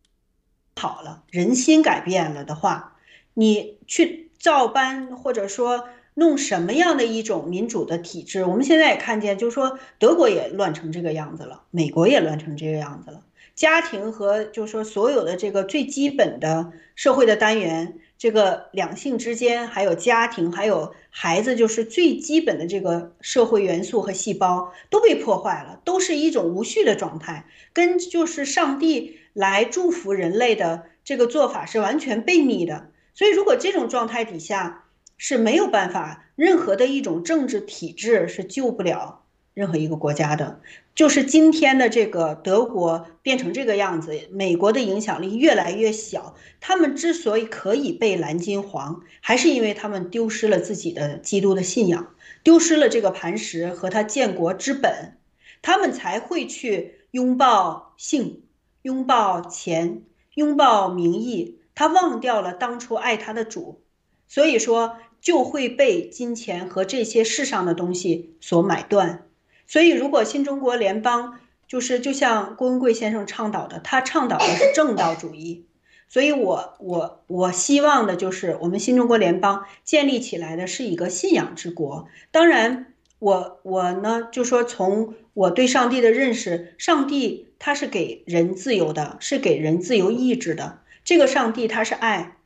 [0.75, 2.97] 好了，人心改变了的话，
[3.33, 4.25] 你去。
[4.39, 5.89] 照搬或者说
[6.20, 8.43] 弄什么样的一种民主的体制？
[8.43, 13.22] 我们现在也看见，就是说德国也乱成这个样子了，美国也乱成这个样子了。
[13.53, 32.89] 家庭和就是说所有的这个最基本的社会的单元，这个两性之间，还有家庭，还有孩子，就是最基本的这个社会元素和细胞都被破坏了，都是一种无序的状态，跟就是上帝来祝福人类的这个做法是完全背逆的。
[33.13, 34.84] 所以，如果这种状态底下
[35.18, 40.61] 是没有办法，任何的一种政治体制是救不了任何一个国家的。
[40.93, 46.36] 就是今天的这个德国变成这个样子，美国的影响力越来越小。
[46.59, 55.18] 他们之所以可以被蓝金黄，还是因为他们丢失了自己的基督的信仰，丢失了这个磐石和他建国之本，
[55.61, 58.41] 他们才会去拥抱性，
[58.82, 60.01] 拥抱钱，
[60.34, 61.59] 拥抱名义。
[61.76, 63.84] 他忘掉了当初爱他的主，
[64.28, 69.26] 所以说就会被金钱和这些世上的东西所买断。
[69.65, 75.65] 所以，如果新中国联邦就是就像郭文贵先生倡导的，他倡导的是正道主义。
[76.09, 82.07] 所以我我我希望的就是我们新中国联邦建立起来的是一个信仰之国。
[82.32, 90.80] 当然，我我呢就说从我对上帝的认识，上帝他是给人自由的，是给人自由意志的。
[91.03, 92.36] 这个上帝他是爱，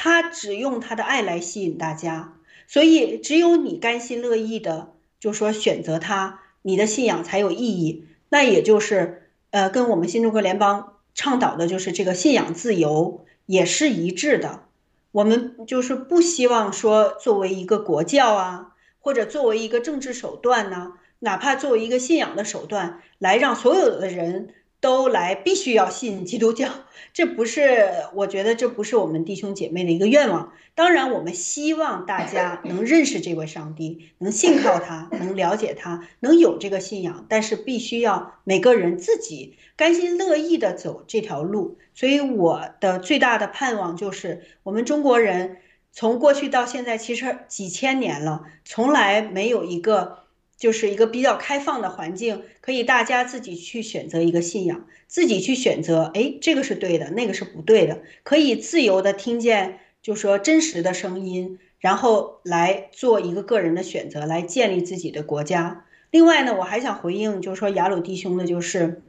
[0.00, 2.34] 他只用他的爱来吸引大家，
[2.68, 8.06] 所以只有你甘心乐意的，就说选择他，你的信仰才有意义。
[8.28, 14.62] 那也就是，呃，跟我们新中国联邦倡导的就是这个信仰自由也是一致的。
[15.10, 26.68] 我们就是不希望说作为一个国教啊，或者作为一个政治手段呢，哪怕作为一个信仰的手段，来让所有的人都来必须要信基督教，
[27.12, 30.52] 这不是我觉得这不是我们弟兄姐妹的一个愿望。
[30.76, 37.26] 当然，我们希望大家 能认识这位上帝，能信靠他， 能了解他，能有这个信仰。
[37.28, 41.78] 但是必须要每个人自己甘心乐意的走这条路。
[41.94, 45.56] 所以我的最大的盼望就是，我们中国人
[45.90, 50.27] 从过去到现在，其实几千年了，从来没有一个。
[50.58, 65.84] 就是一个比较开放的环境，可以大家自己去选择一个信仰，自己去选择，哎，这个是对的，那个是不对的，可以自由的听见，就说真实的声音，然后来做一个个人的选择，来建立自己的国家。
[66.10, 69.02] 另外呢，我还想回应，就是说雅鲁弟兄的，就是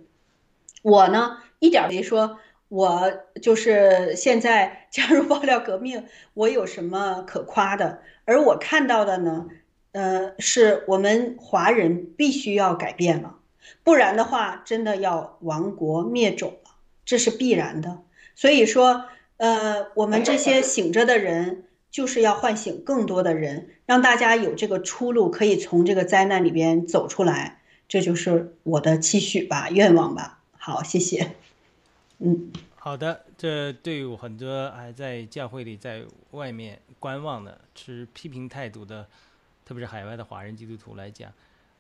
[0.84, 2.38] 我呢一点没说，
[2.68, 8.02] 我就是现在 加入爆料革命，我有什么可夸的？
[8.26, 9.47] 而我看到的呢？
[9.92, 13.38] 呃，是我们华人必须要改变了，
[13.84, 16.72] 不然的话，真的要亡国灭种了，
[17.06, 18.04] 这是必然的。
[18.36, 19.06] 所以说，
[19.38, 27.60] 呃，我们这些醒着的人，就是要唤醒更多的人，让大家有这个出路，可以从这个灾难里边走出来。
[27.88, 30.40] 这就是我的期许吧，愿望吧。
[30.56, 31.32] 好，谢谢。
[32.20, 33.26] 嗯，好的。
[33.36, 39.08] 这对于很多还在教会里、在外面观望的、持批评态度的。
[39.70, 41.32] 特别是海外的华人基督徒来讲，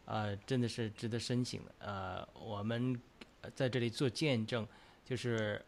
[0.05, 1.73] 啊，真的是值得深省的。
[1.79, 2.95] 呃，我们
[3.55, 4.67] 在这里做见证，
[5.03, 5.59] 就是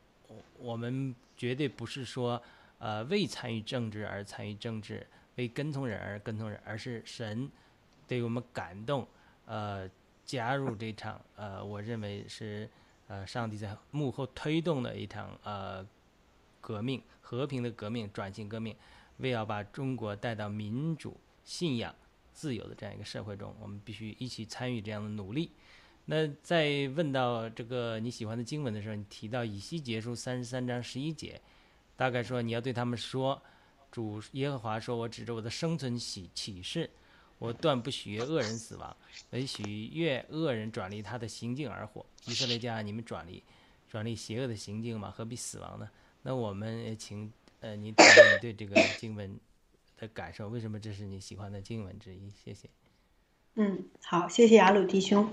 [0.60, 2.40] 我们绝对不是说，
[2.78, 5.08] 呃，为参与政治而参与政治，
[5.38, 7.50] 为跟从人而跟从人，而是神
[8.08, 9.08] 对我们感动，
[9.48, 9.90] 呃，
[10.24, 12.70] 加入这场，呃，我认为是，
[13.08, 15.84] 呃，上帝在幕后推动的一场，呃，
[16.60, 18.76] 革命，和平的革命，转型革命，
[19.18, 21.96] 为要把中国带到民主信仰。
[22.34, 25.52] 自由的这样一个社会中，我们必须一起参与这样的努力。
[26.06, 31.40] 那在问到这个你喜欢的经文的时候，你提到以西结书三十三章十一节，
[31.96, 33.40] 大概说你要对他们说
[33.92, 36.90] ：“主耶和华说，我指着我的生存启启示，
[37.38, 38.98] 我断不许恶人死亡，
[39.30, 42.06] 唯许悦恶人转离他的行径而活。
[42.26, 43.42] 以色列家，你们转离
[43.88, 45.88] 转离邪恶的行径嘛，何必死亡呢？”
[46.24, 47.96] 那我们请呃，你你
[48.42, 49.40] 对这个经文。
[50.02, 52.32] 的感受，为什么这是你喜欢的经文之一？
[52.44, 52.68] 谢谢。
[53.56, 55.30] 嗯，好，谢谢雅鲁弟兄。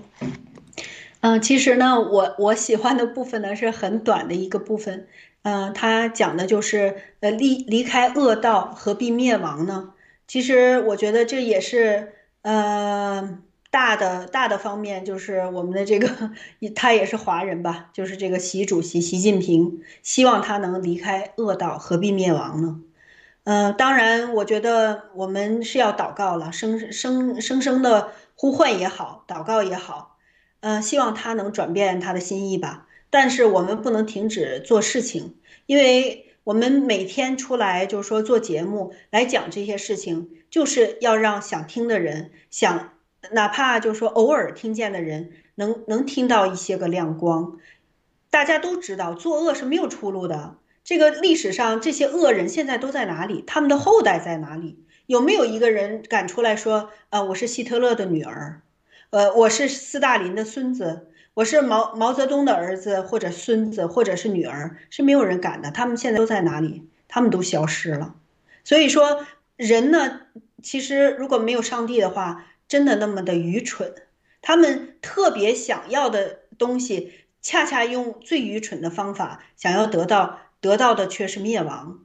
[1.21, 5.07] 嗯，其实呢，我我喜欢的部分呢是很短的一个部分。
[5.41, 9.93] 嗯，他讲的就是呃离离开恶道，何必灭亡呢？
[10.27, 12.13] 其实我觉得这也是
[12.43, 13.39] 呃
[13.71, 16.31] 大的大的方面，就是我们的这个
[16.75, 22.81] 他也是华人吧，就是这个习主席习近平希望他能离开恶道，何必灭亡呢？
[23.51, 30.17] 嗯，当然，我觉得我们是要祷告了，生生生生的呼唤也好，祷告也好，
[30.59, 32.85] 嗯，希望他能转变他的心意吧。
[33.09, 35.35] 但是我们不能停止做事情，
[35.65, 42.91] 因为我们每天出来就是说做节目来讲这些事情，就是要让想听的人，想
[43.31, 47.57] 哪怕就是说偶尔听见的人，能能听到一些个亮光。
[48.29, 50.57] 大家都知道，作恶是没有出路的。
[50.83, 53.43] 这个历史上这些恶人现在都在哪里？
[53.45, 54.83] 他们的后代在哪里？
[55.05, 58.61] 有没有一个人敢出来说：“呃，我是希特勒的女儿，
[59.09, 65.71] 呃，我是斯大林的孙子，我是毛毛泽东的儿子或者孙子或者是女儿？”是没有人敢的。
[65.71, 66.87] 他们现在都在哪里？
[67.07, 68.15] 他们都消失了。
[68.63, 69.25] 所以说，
[69.55, 70.21] 人呢，
[70.61, 73.93] 其实如果没有上帝的话，真的那么的愚蠢。
[74.41, 80.39] 他们特别想要的东西，恰恰用最愚蠢的方法想要得到。
[80.61, 81.99] 得到的却是灭亡，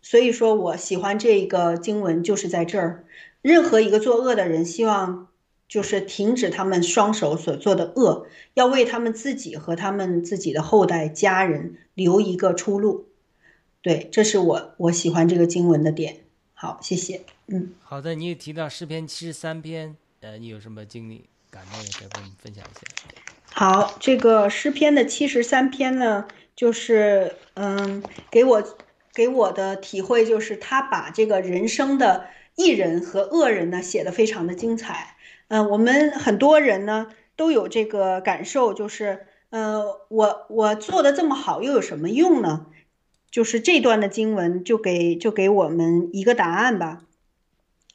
[0.00, 3.04] 所以说我喜欢这个经文，就是在这儿。
[3.42, 5.28] 任何一个作恶的人，希望
[5.68, 13.08] 就是停止他们双手所做的恶，要为他们自己和他们自己的后代家人留一个出路。
[13.80, 16.18] 对，这是我我喜欢这个经文的点。
[16.54, 17.22] 好，谢谢。
[17.48, 22.80] 嗯，好的，你也提到诗篇七十三篇，呃，你有什么经历感动，也可以跟我们分享一下。
[23.52, 26.28] 好，这个诗篇的七十三篇呢？
[26.54, 28.62] 就是嗯，给我
[29.14, 32.26] 给我的体会就是，他把这个人生的
[32.56, 35.16] 艺人和恶人呢写的非常的精彩。
[35.48, 42.66] 嗯，我们很多人呢都有这个感受，就是呃，我我做的这么好又有什么用呢？
[43.30, 47.02] 就是这段的经文就给就给我们一个答案吧。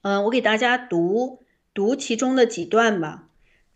[0.02, 1.44] 嗯，我给大家读
[1.74, 3.27] 读其中的几段吧。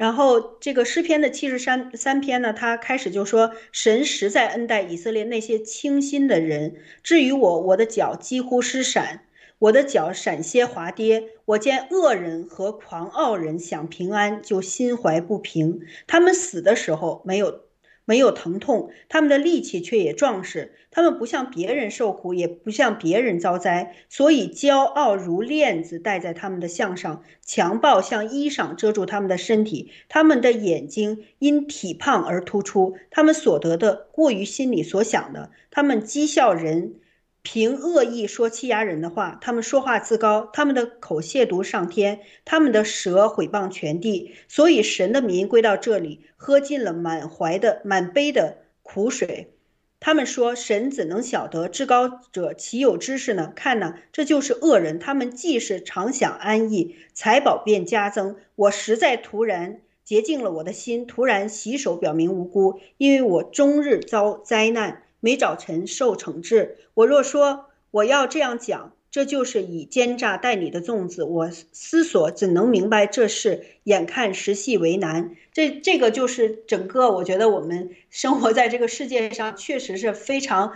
[0.01, 6.77] 然后这个诗篇的七十三三篇呢，他开始就说神实在恩待以色列那些清心的人。
[7.03, 9.25] 至于我，我的脚几乎失闪，
[9.59, 11.25] 我的脚闪些滑跌。
[11.45, 15.81] 我见恶人和狂傲人想平安，就心怀不平。
[16.07, 17.65] 他们死的时候没有
[18.05, 20.73] 没有疼痛，他们的力气却也壮实。
[20.89, 29.91] 他们不向别人受苦，也不向别人遭灾，所以骄傲如链子戴在他们的项上，强暴像衣裳遮住他们的身体。
[30.09, 35.51] 他们的眼睛因体胖而突出，他们所得的过于心里所想的。
[35.69, 36.95] 他们讥笑人。
[37.43, 44.33] 凭恶意说欺压人的话，他们说话自高，他们的口亵渎上天，他们的舌毁谤全地。
[44.47, 49.55] 所以神的民归到这里，喝尽了满怀的满杯的苦水。
[49.99, 54.97] 他们说：“神怎能晓得至高者岂有知识呢？”看呐，这就是恶人。
[54.97, 58.35] 他们既是常享安逸，财宝便加增。
[58.55, 65.03] 我实在突然洁净了我的心，突然洗手表明无辜，因为我终日遭灾难。
[65.21, 66.77] 没早晨受惩治。
[66.93, 71.23] 我若说我要这样讲，这就是以奸诈待你的粽子。
[71.23, 73.65] 我思索怎能明白这事？
[73.83, 75.35] 眼看时系为难。
[75.53, 80.73] 这这个就是整个，我觉得我们生活在这个世界上，确实是非常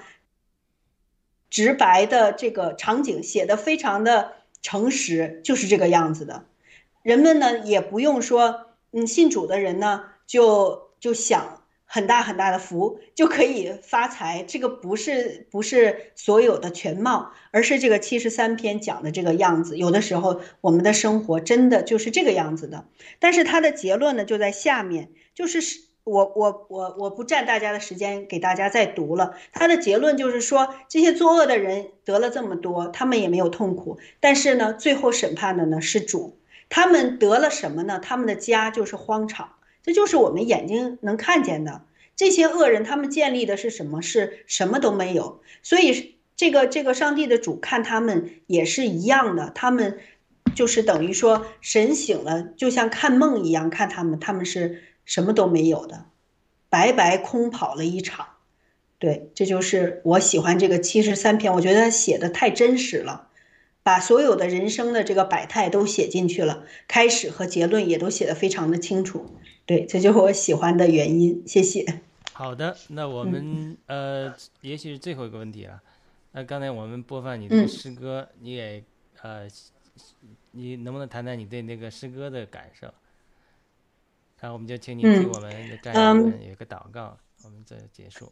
[1.50, 6.46] 直白的这个场景，写的非常的诚实，就是这个样子的。
[7.02, 11.62] 人们呢也不用说，嗯，信主的人呢就就想。
[11.88, 19.78] 很大很大的福就可以发财，这个不是不是所有的全貌，而是这个七十三篇讲的这个样子。
[19.78, 22.86] 有的时候我们的生活真的就是这个样子的，
[23.20, 25.60] 但是它的结论呢就在下面，就是
[26.04, 29.36] 我我我我不占大家的时间给大家再读了。
[29.54, 36.38] 它的结论就是说，这些作恶的人得了这么多，他们也没有痛苦，但是呢，最后审判的呢是主，
[36.70, 38.00] 他们得了什么呢？
[38.00, 39.55] 他们的家就是荒场。
[39.86, 41.84] 这就是我们眼睛能看见的
[42.16, 44.02] 这些恶人，他们建立的是什么？
[44.02, 45.42] 是什么都没有。
[45.62, 50.00] 所以这个这个上帝的主看他们也是一样的，他们
[50.56, 56.06] 就是等于说神醒了，就像看梦一样看他们，他们是什么都没有的，
[56.68, 58.26] 白白空跑了一场。
[58.98, 63.28] 对，这就是我喜欢这个七十三篇，我觉得写的太真实了，
[63.86, 69.30] 把所有的人生的这个百态都写进去了，开始和结论也都写得非常的清楚。
[69.68, 71.44] 对，这就是我喜欢的原因。
[71.46, 72.02] 谢谢。
[72.34, 75.80] 好的，那我们呃，也许是最后一个问题了。
[76.32, 78.84] 那刚才我们播放你的诗歌，你也
[79.22, 79.48] 呃，
[80.50, 82.88] 你能不能谈谈你对那个诗歌的感受？
[84.40, 88.32] 然后我们就请你替我们的战友们有一个祷告，我们再结束。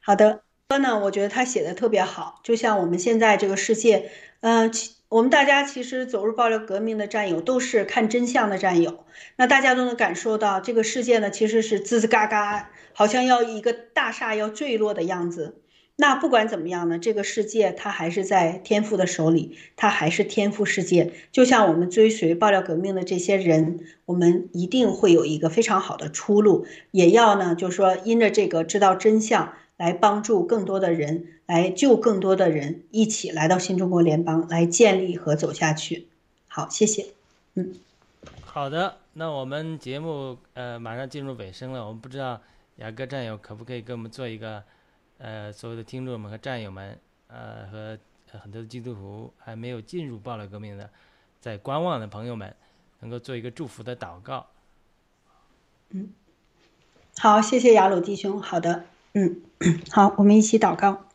[0.00, 0.42] 好的，
[0.72, 4.10] 歌呢，我觉得他写的特别好，就像我们现在这个世界，
[4.40, 4.72] 嗯。
[5.10, 9.04] 我们大家其实走入爆料革命的战友都是看真相的战友，
[9.36, 15.56] 那大家都能感受到这个世界呢其实是吱吱嘎嘎，好像要一个大厦要坠落的样子。
[15.96, 21.12] 那不管怎么样呢，这个世界它还是在天赋的手里，它还是天赋世界。
[21.30, 29.52] 就像我们追随爆料革命的这些人，我们一定会有一个非常好的出路，也要呢，就是说因着这个知道真相。
[29.76, 36.06] 来帮助更多的人，来救更多的人，一起来到新中国联邦，来建立和走下去。
[36.46, 37.06] 好，谢谢。
[37.54, 37.74] 嗯，
[38.44, 42.40] 好的，那我们节目呃马上进入尾声了，我们不知道
[42.76, 44.62] 雅各战友可不可以给我们做一个
[45.18, 46.98] 呃所有的听众们和战友们
[47.28, 47.98] 呃和
[48.38, 50.88] 很多的基督徒还没有进入暴力革命的
[51.40, 52.54] 在观望的朋友们，
[53.00, 54.46] 能够做一个祝福的祷告。
[55.90, 56.10] 嗯，
[57.18, 58.40] 好，谢谢雅鲁弟兄。
[58.40, 58.84] 好的。
[59.14, 59.42] 嗯，
[59.90, 61.06] 好，我们一起祷告。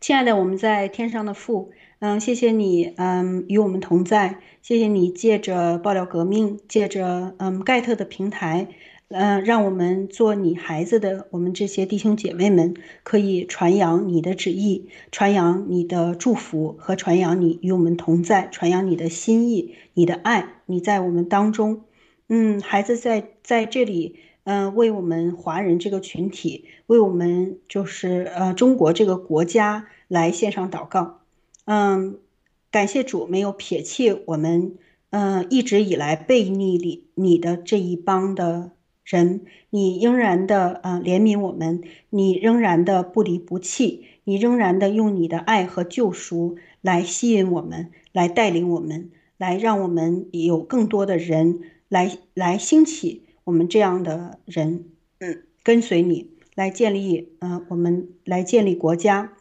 [0.00, 4.40] 亲爱的，我们在天上的父，嗯，谢谢你，嗯，与我们同在。
[4.60, 8.68] 谢谢你借着爆料革命，借着嗯盖特的平台，
[9.08, 21.84] 嗯，让我们做你孩子的我们这些弟兄姐妹们，可以传扬你的旨意，传扬你的祝福和传扬你与我们同在，传扬你的心意，你的爱，你在我们当中。
[22.28, 24.16] 嗯，孩子在在这里。
[24.46, 31.18] 嗯，为我们华人这个群体，为我们就是呃中国这个国家来献上祷告。
[31.64, 32.18] 嗯，
[32.70, 34.76] 感谢主没有撇弃我们，
[35.10, 38.70] 嗯，一直以来背逆你你的这一帮的
[39.04, 39.40] 人，
[39.70, 53.25] 你仍然的呃怜悯我们，你仍然的不离不弃，你仍然的用你的爱和救赎来吸引我们，来带领我们，来让我们有更多的人来来兴起。
[53.46, 54.86] 我们这样的人，
[55.20, 59.34] 嗯，跟随你来建立，呃，我们来建立国家，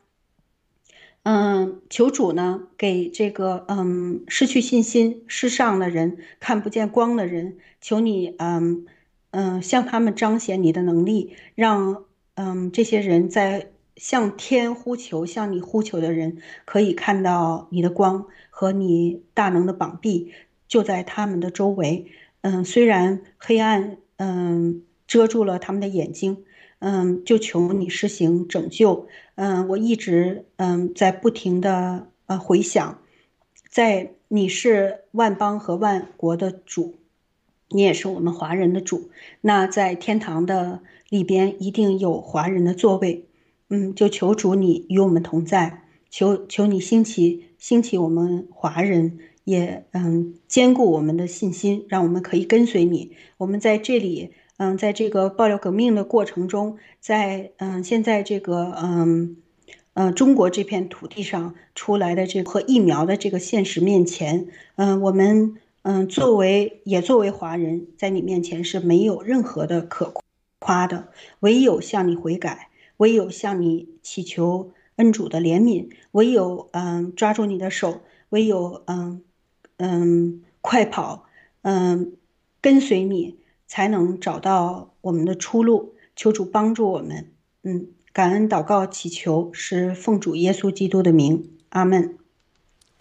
[1.23, 8.85] 嗯，求主呢给这个，嗯，失去信心、世上的人、看不见光的人，求你，嗯，
[9.31, 20.31] 嗯，向他们彰显你的能力，让，嗯，这些人在向天呼求、向你呼求的人，可以看到你的光和你大能的膀臂
[20.67, 22.05] 就在他们的周围。
[22.47, 26.45] 嗯，虽然黑暗，嗯，遮住了他们的眼睛，
[26.77, 33.01] 嗯，就求你施行拯救，嗯，我一直嗯在不停的呃回想，
[33.67, 36.99] 在你是万邦和万国的主，
[37.69, 39.09] 你也是我们华人的主，
[39.41, 43.25] 那在天堂的里边一定有华人的座位，
[43.69, 45.81] 嗯，就求主你与我们同在，
[46.11, 49.17] 求求你兴起兴起我们华人。
[49.45, 53.15] 也嗯，兼顾我们的信心，让我们可以跟随你。
[53.37, 59.37] 我们在这里，嗯，在这个爆料革命的过程中，在嗯，现在这个嗯，
[59.93, 70.11] 呃，中国这片土地上出来的这和疫苗的这个现实面前，嗯，我们嗯，作为也作为华人，在你面前是没有任何的可
[70.57, 71.09] 夸的，
[71.41, 79.21] 唯有向你悔改，唯有向你祈求恩主的怜悯，唯有嗯，抓住你的手，唯有嗯。
[79.77, 81.27] 嗯，快跑，
[81.61, 82.15] 嗯，
[82.61, 85.95] 跟随你，才能找到我们的出路。
[86.15, 92.17] 求主帮助我们，嗯，感恩祷告祈求是奉主耶稣基督的名，阿门。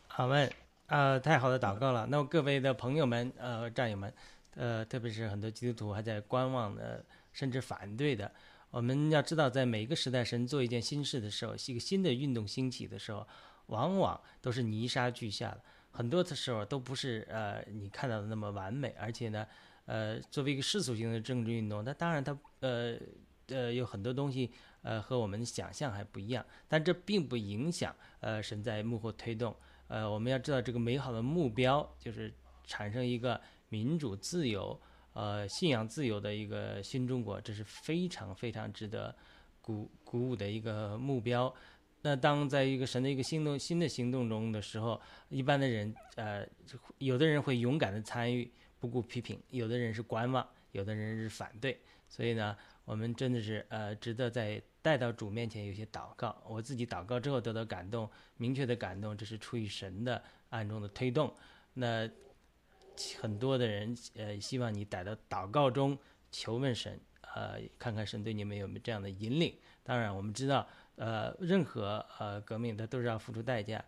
[0.09, 0.51] 阿门。
[0.87, 2.07] 呃，太好的祷告了。
[2.11, 4.12] 那各位的朋友们，呃，战友们，
[4.55, 8.31] 呃，特别是很多基督徒还在观望的，甚至反对的。
[8.70, 13.27] 我们要知道，在每一个时代，神做一件新事的时候，一个新的运动兴起的时候，
[13.66, 15.61] 往往都是泥沙俱下的。
[15.95, 19.47] 很多的时候都不是呃你看到的那么完美，而且呢，
[19.86, 22.97] 呃，作为一个世俗性的政治运动，那当然它呃
[23.47, 24.51] 呃有很多东西
[24.82, 29.55] 呃和我们想象还不一样，但这并不影响呃神在幕后推动。
[29.86, 32.32] 呃，我们要知道这个美好的目标就是
[32.66, 34.80] 产生一个民主自由
[35.12, 39.14] 呃信仰自由的一个新中国，这是非常非常值得
[39.61, 41.55] 鼓鼓舞的一个目标。
[42.07, 45.01] 那当在一个神的一个行动新的行动中的时候，
[45.31, 46.47] 一般的人，呃，
[46.99, 51.81] 有的人会勇敢的参与，不顾批评；有的人是观望，有的人是反对。
[52.07, 56.37] 所以呢，我们真的是呃，值得在带到主面前有些祷告。
[56.47, 61.35] 我自己祷告之后得到感动，明确的感动，这是出于神的暗中的推动。
[61.73, 62.07] 那
[63.19, 65.99] 很多的人呃，希望你带到祷告中
[66.31, 67.01] 求问神，
[67.35, 69.57] 呃，看看神对你们有没有这样的引领。
[69.83, 70.69] 当然，我们知道。
[70.97, 73.84] 呃，任何呃革命，它都是要付出代价，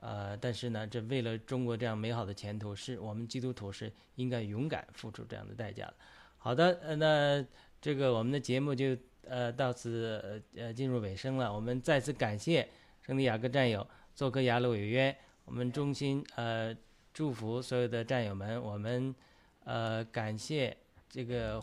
[0.00, 5.94] 呃，但是呢，这为了中国这样美好的前途，是我们基督徒是应该勇敢付出这样的代价的。
[6.36, 7.46] 好的，呃，那
[7.80, 11.52] 这个我们的节目就呃到此呃进入尾声了。
[11.52, 12.68] 我们再次感谢
[13.02, 16.76] 圣地亚哥战友做客雅鲁有约，我们衷心呃
[17.14, 18.60] 祝福所有的战友们。
[18.60, 19.14] 我们
[19.62, 20.76] 呃感谢
[21.08, 21.62] 这个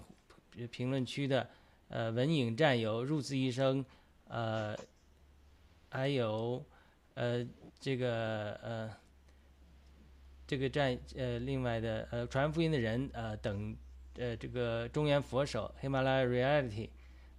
[0.72, 1.49] 评论区的
[1.89, 3.84] 呃文影战友入字一生。
[4.27, 4.76] 呃，
[5.89, 6.64] 还有，
[7.14, 7.45] 呃，
[7.80, 8.91] 这个呃，
[10.47, 13.76] 这个战呃，另外的呃，传福音的人呃等
[14.18, 16.89] 呃，这个中原佛手、喜马拉雅 Reality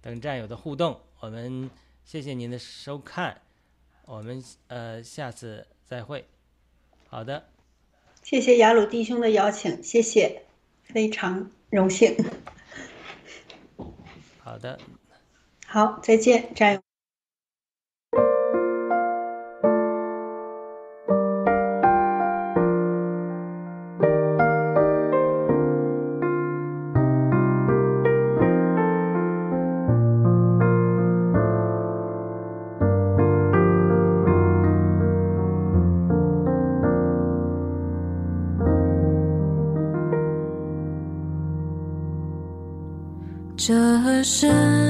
[0.01, 1.69] 等战友的互动，我们
[2.05, 3.41] 谢谢您的收看，
[4.05, 6.25] 我们呃下次再会。
[7.09, 7.49] 好的，
[8.23, 10.43] 谢谢雅鲁弟兄的邀请，谢谢，
[10.83, 12.15] 非常荣幸。
[14.39, 14.79] 好的。
[15.69, 16.79] 好，再见，战友。
[43.59, 44.86] 这是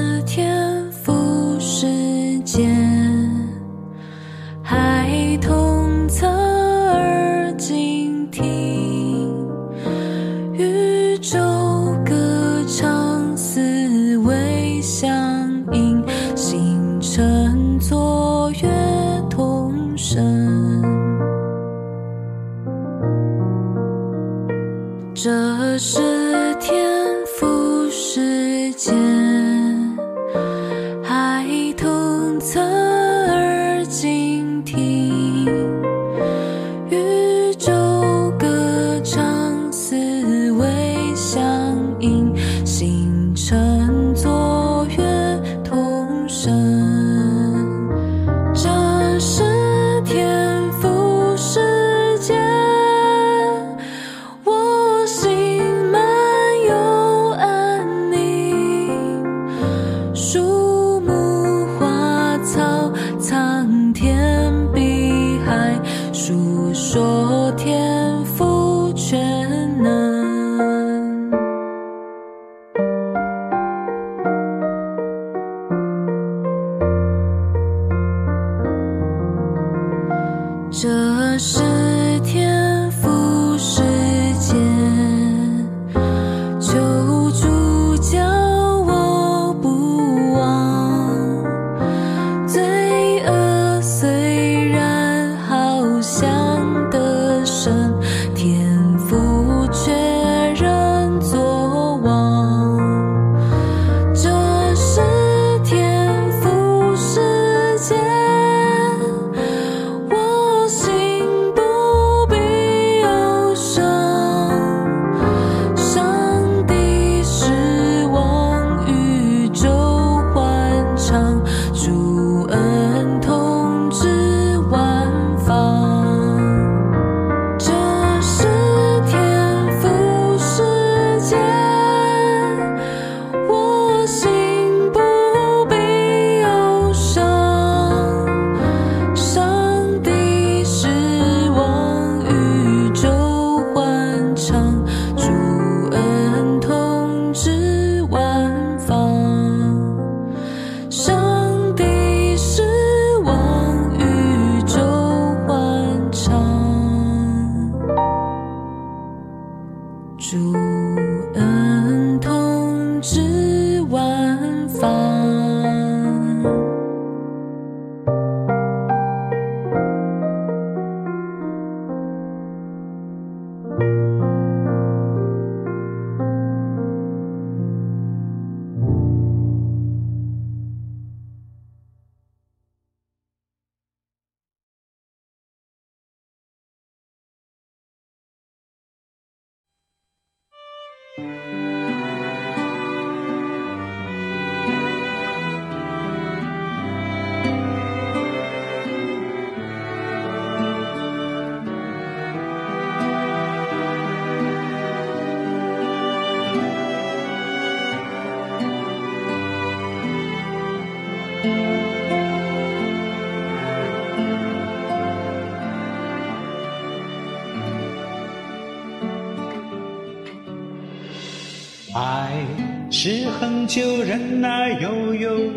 [223.68, 225.57] 就任那悠悠。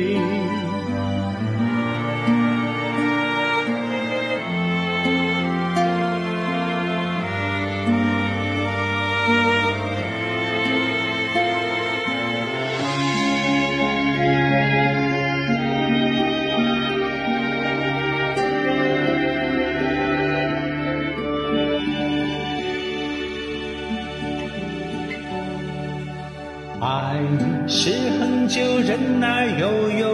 [28.91, 30.05] 恒久忍耐，又有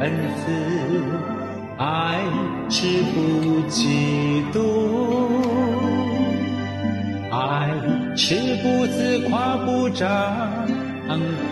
[0.00, 0.50] 恩慈；
[1.78, 2.18] 爱
[2.68, 4.58] 是不嫉妒；
[7.30, 7.70] 爱
[8.16, 10.08] 是不自夸，不张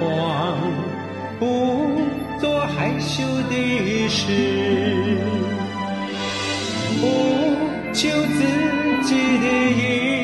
[0.00, 0.58] 狂，
[1.38, 1.44] 不
[2.40, 4.32] 做害羞的事，
[7.00, 7.02] 不
[7.92, 8.42] 求自
[9.04, 10.23] 己的益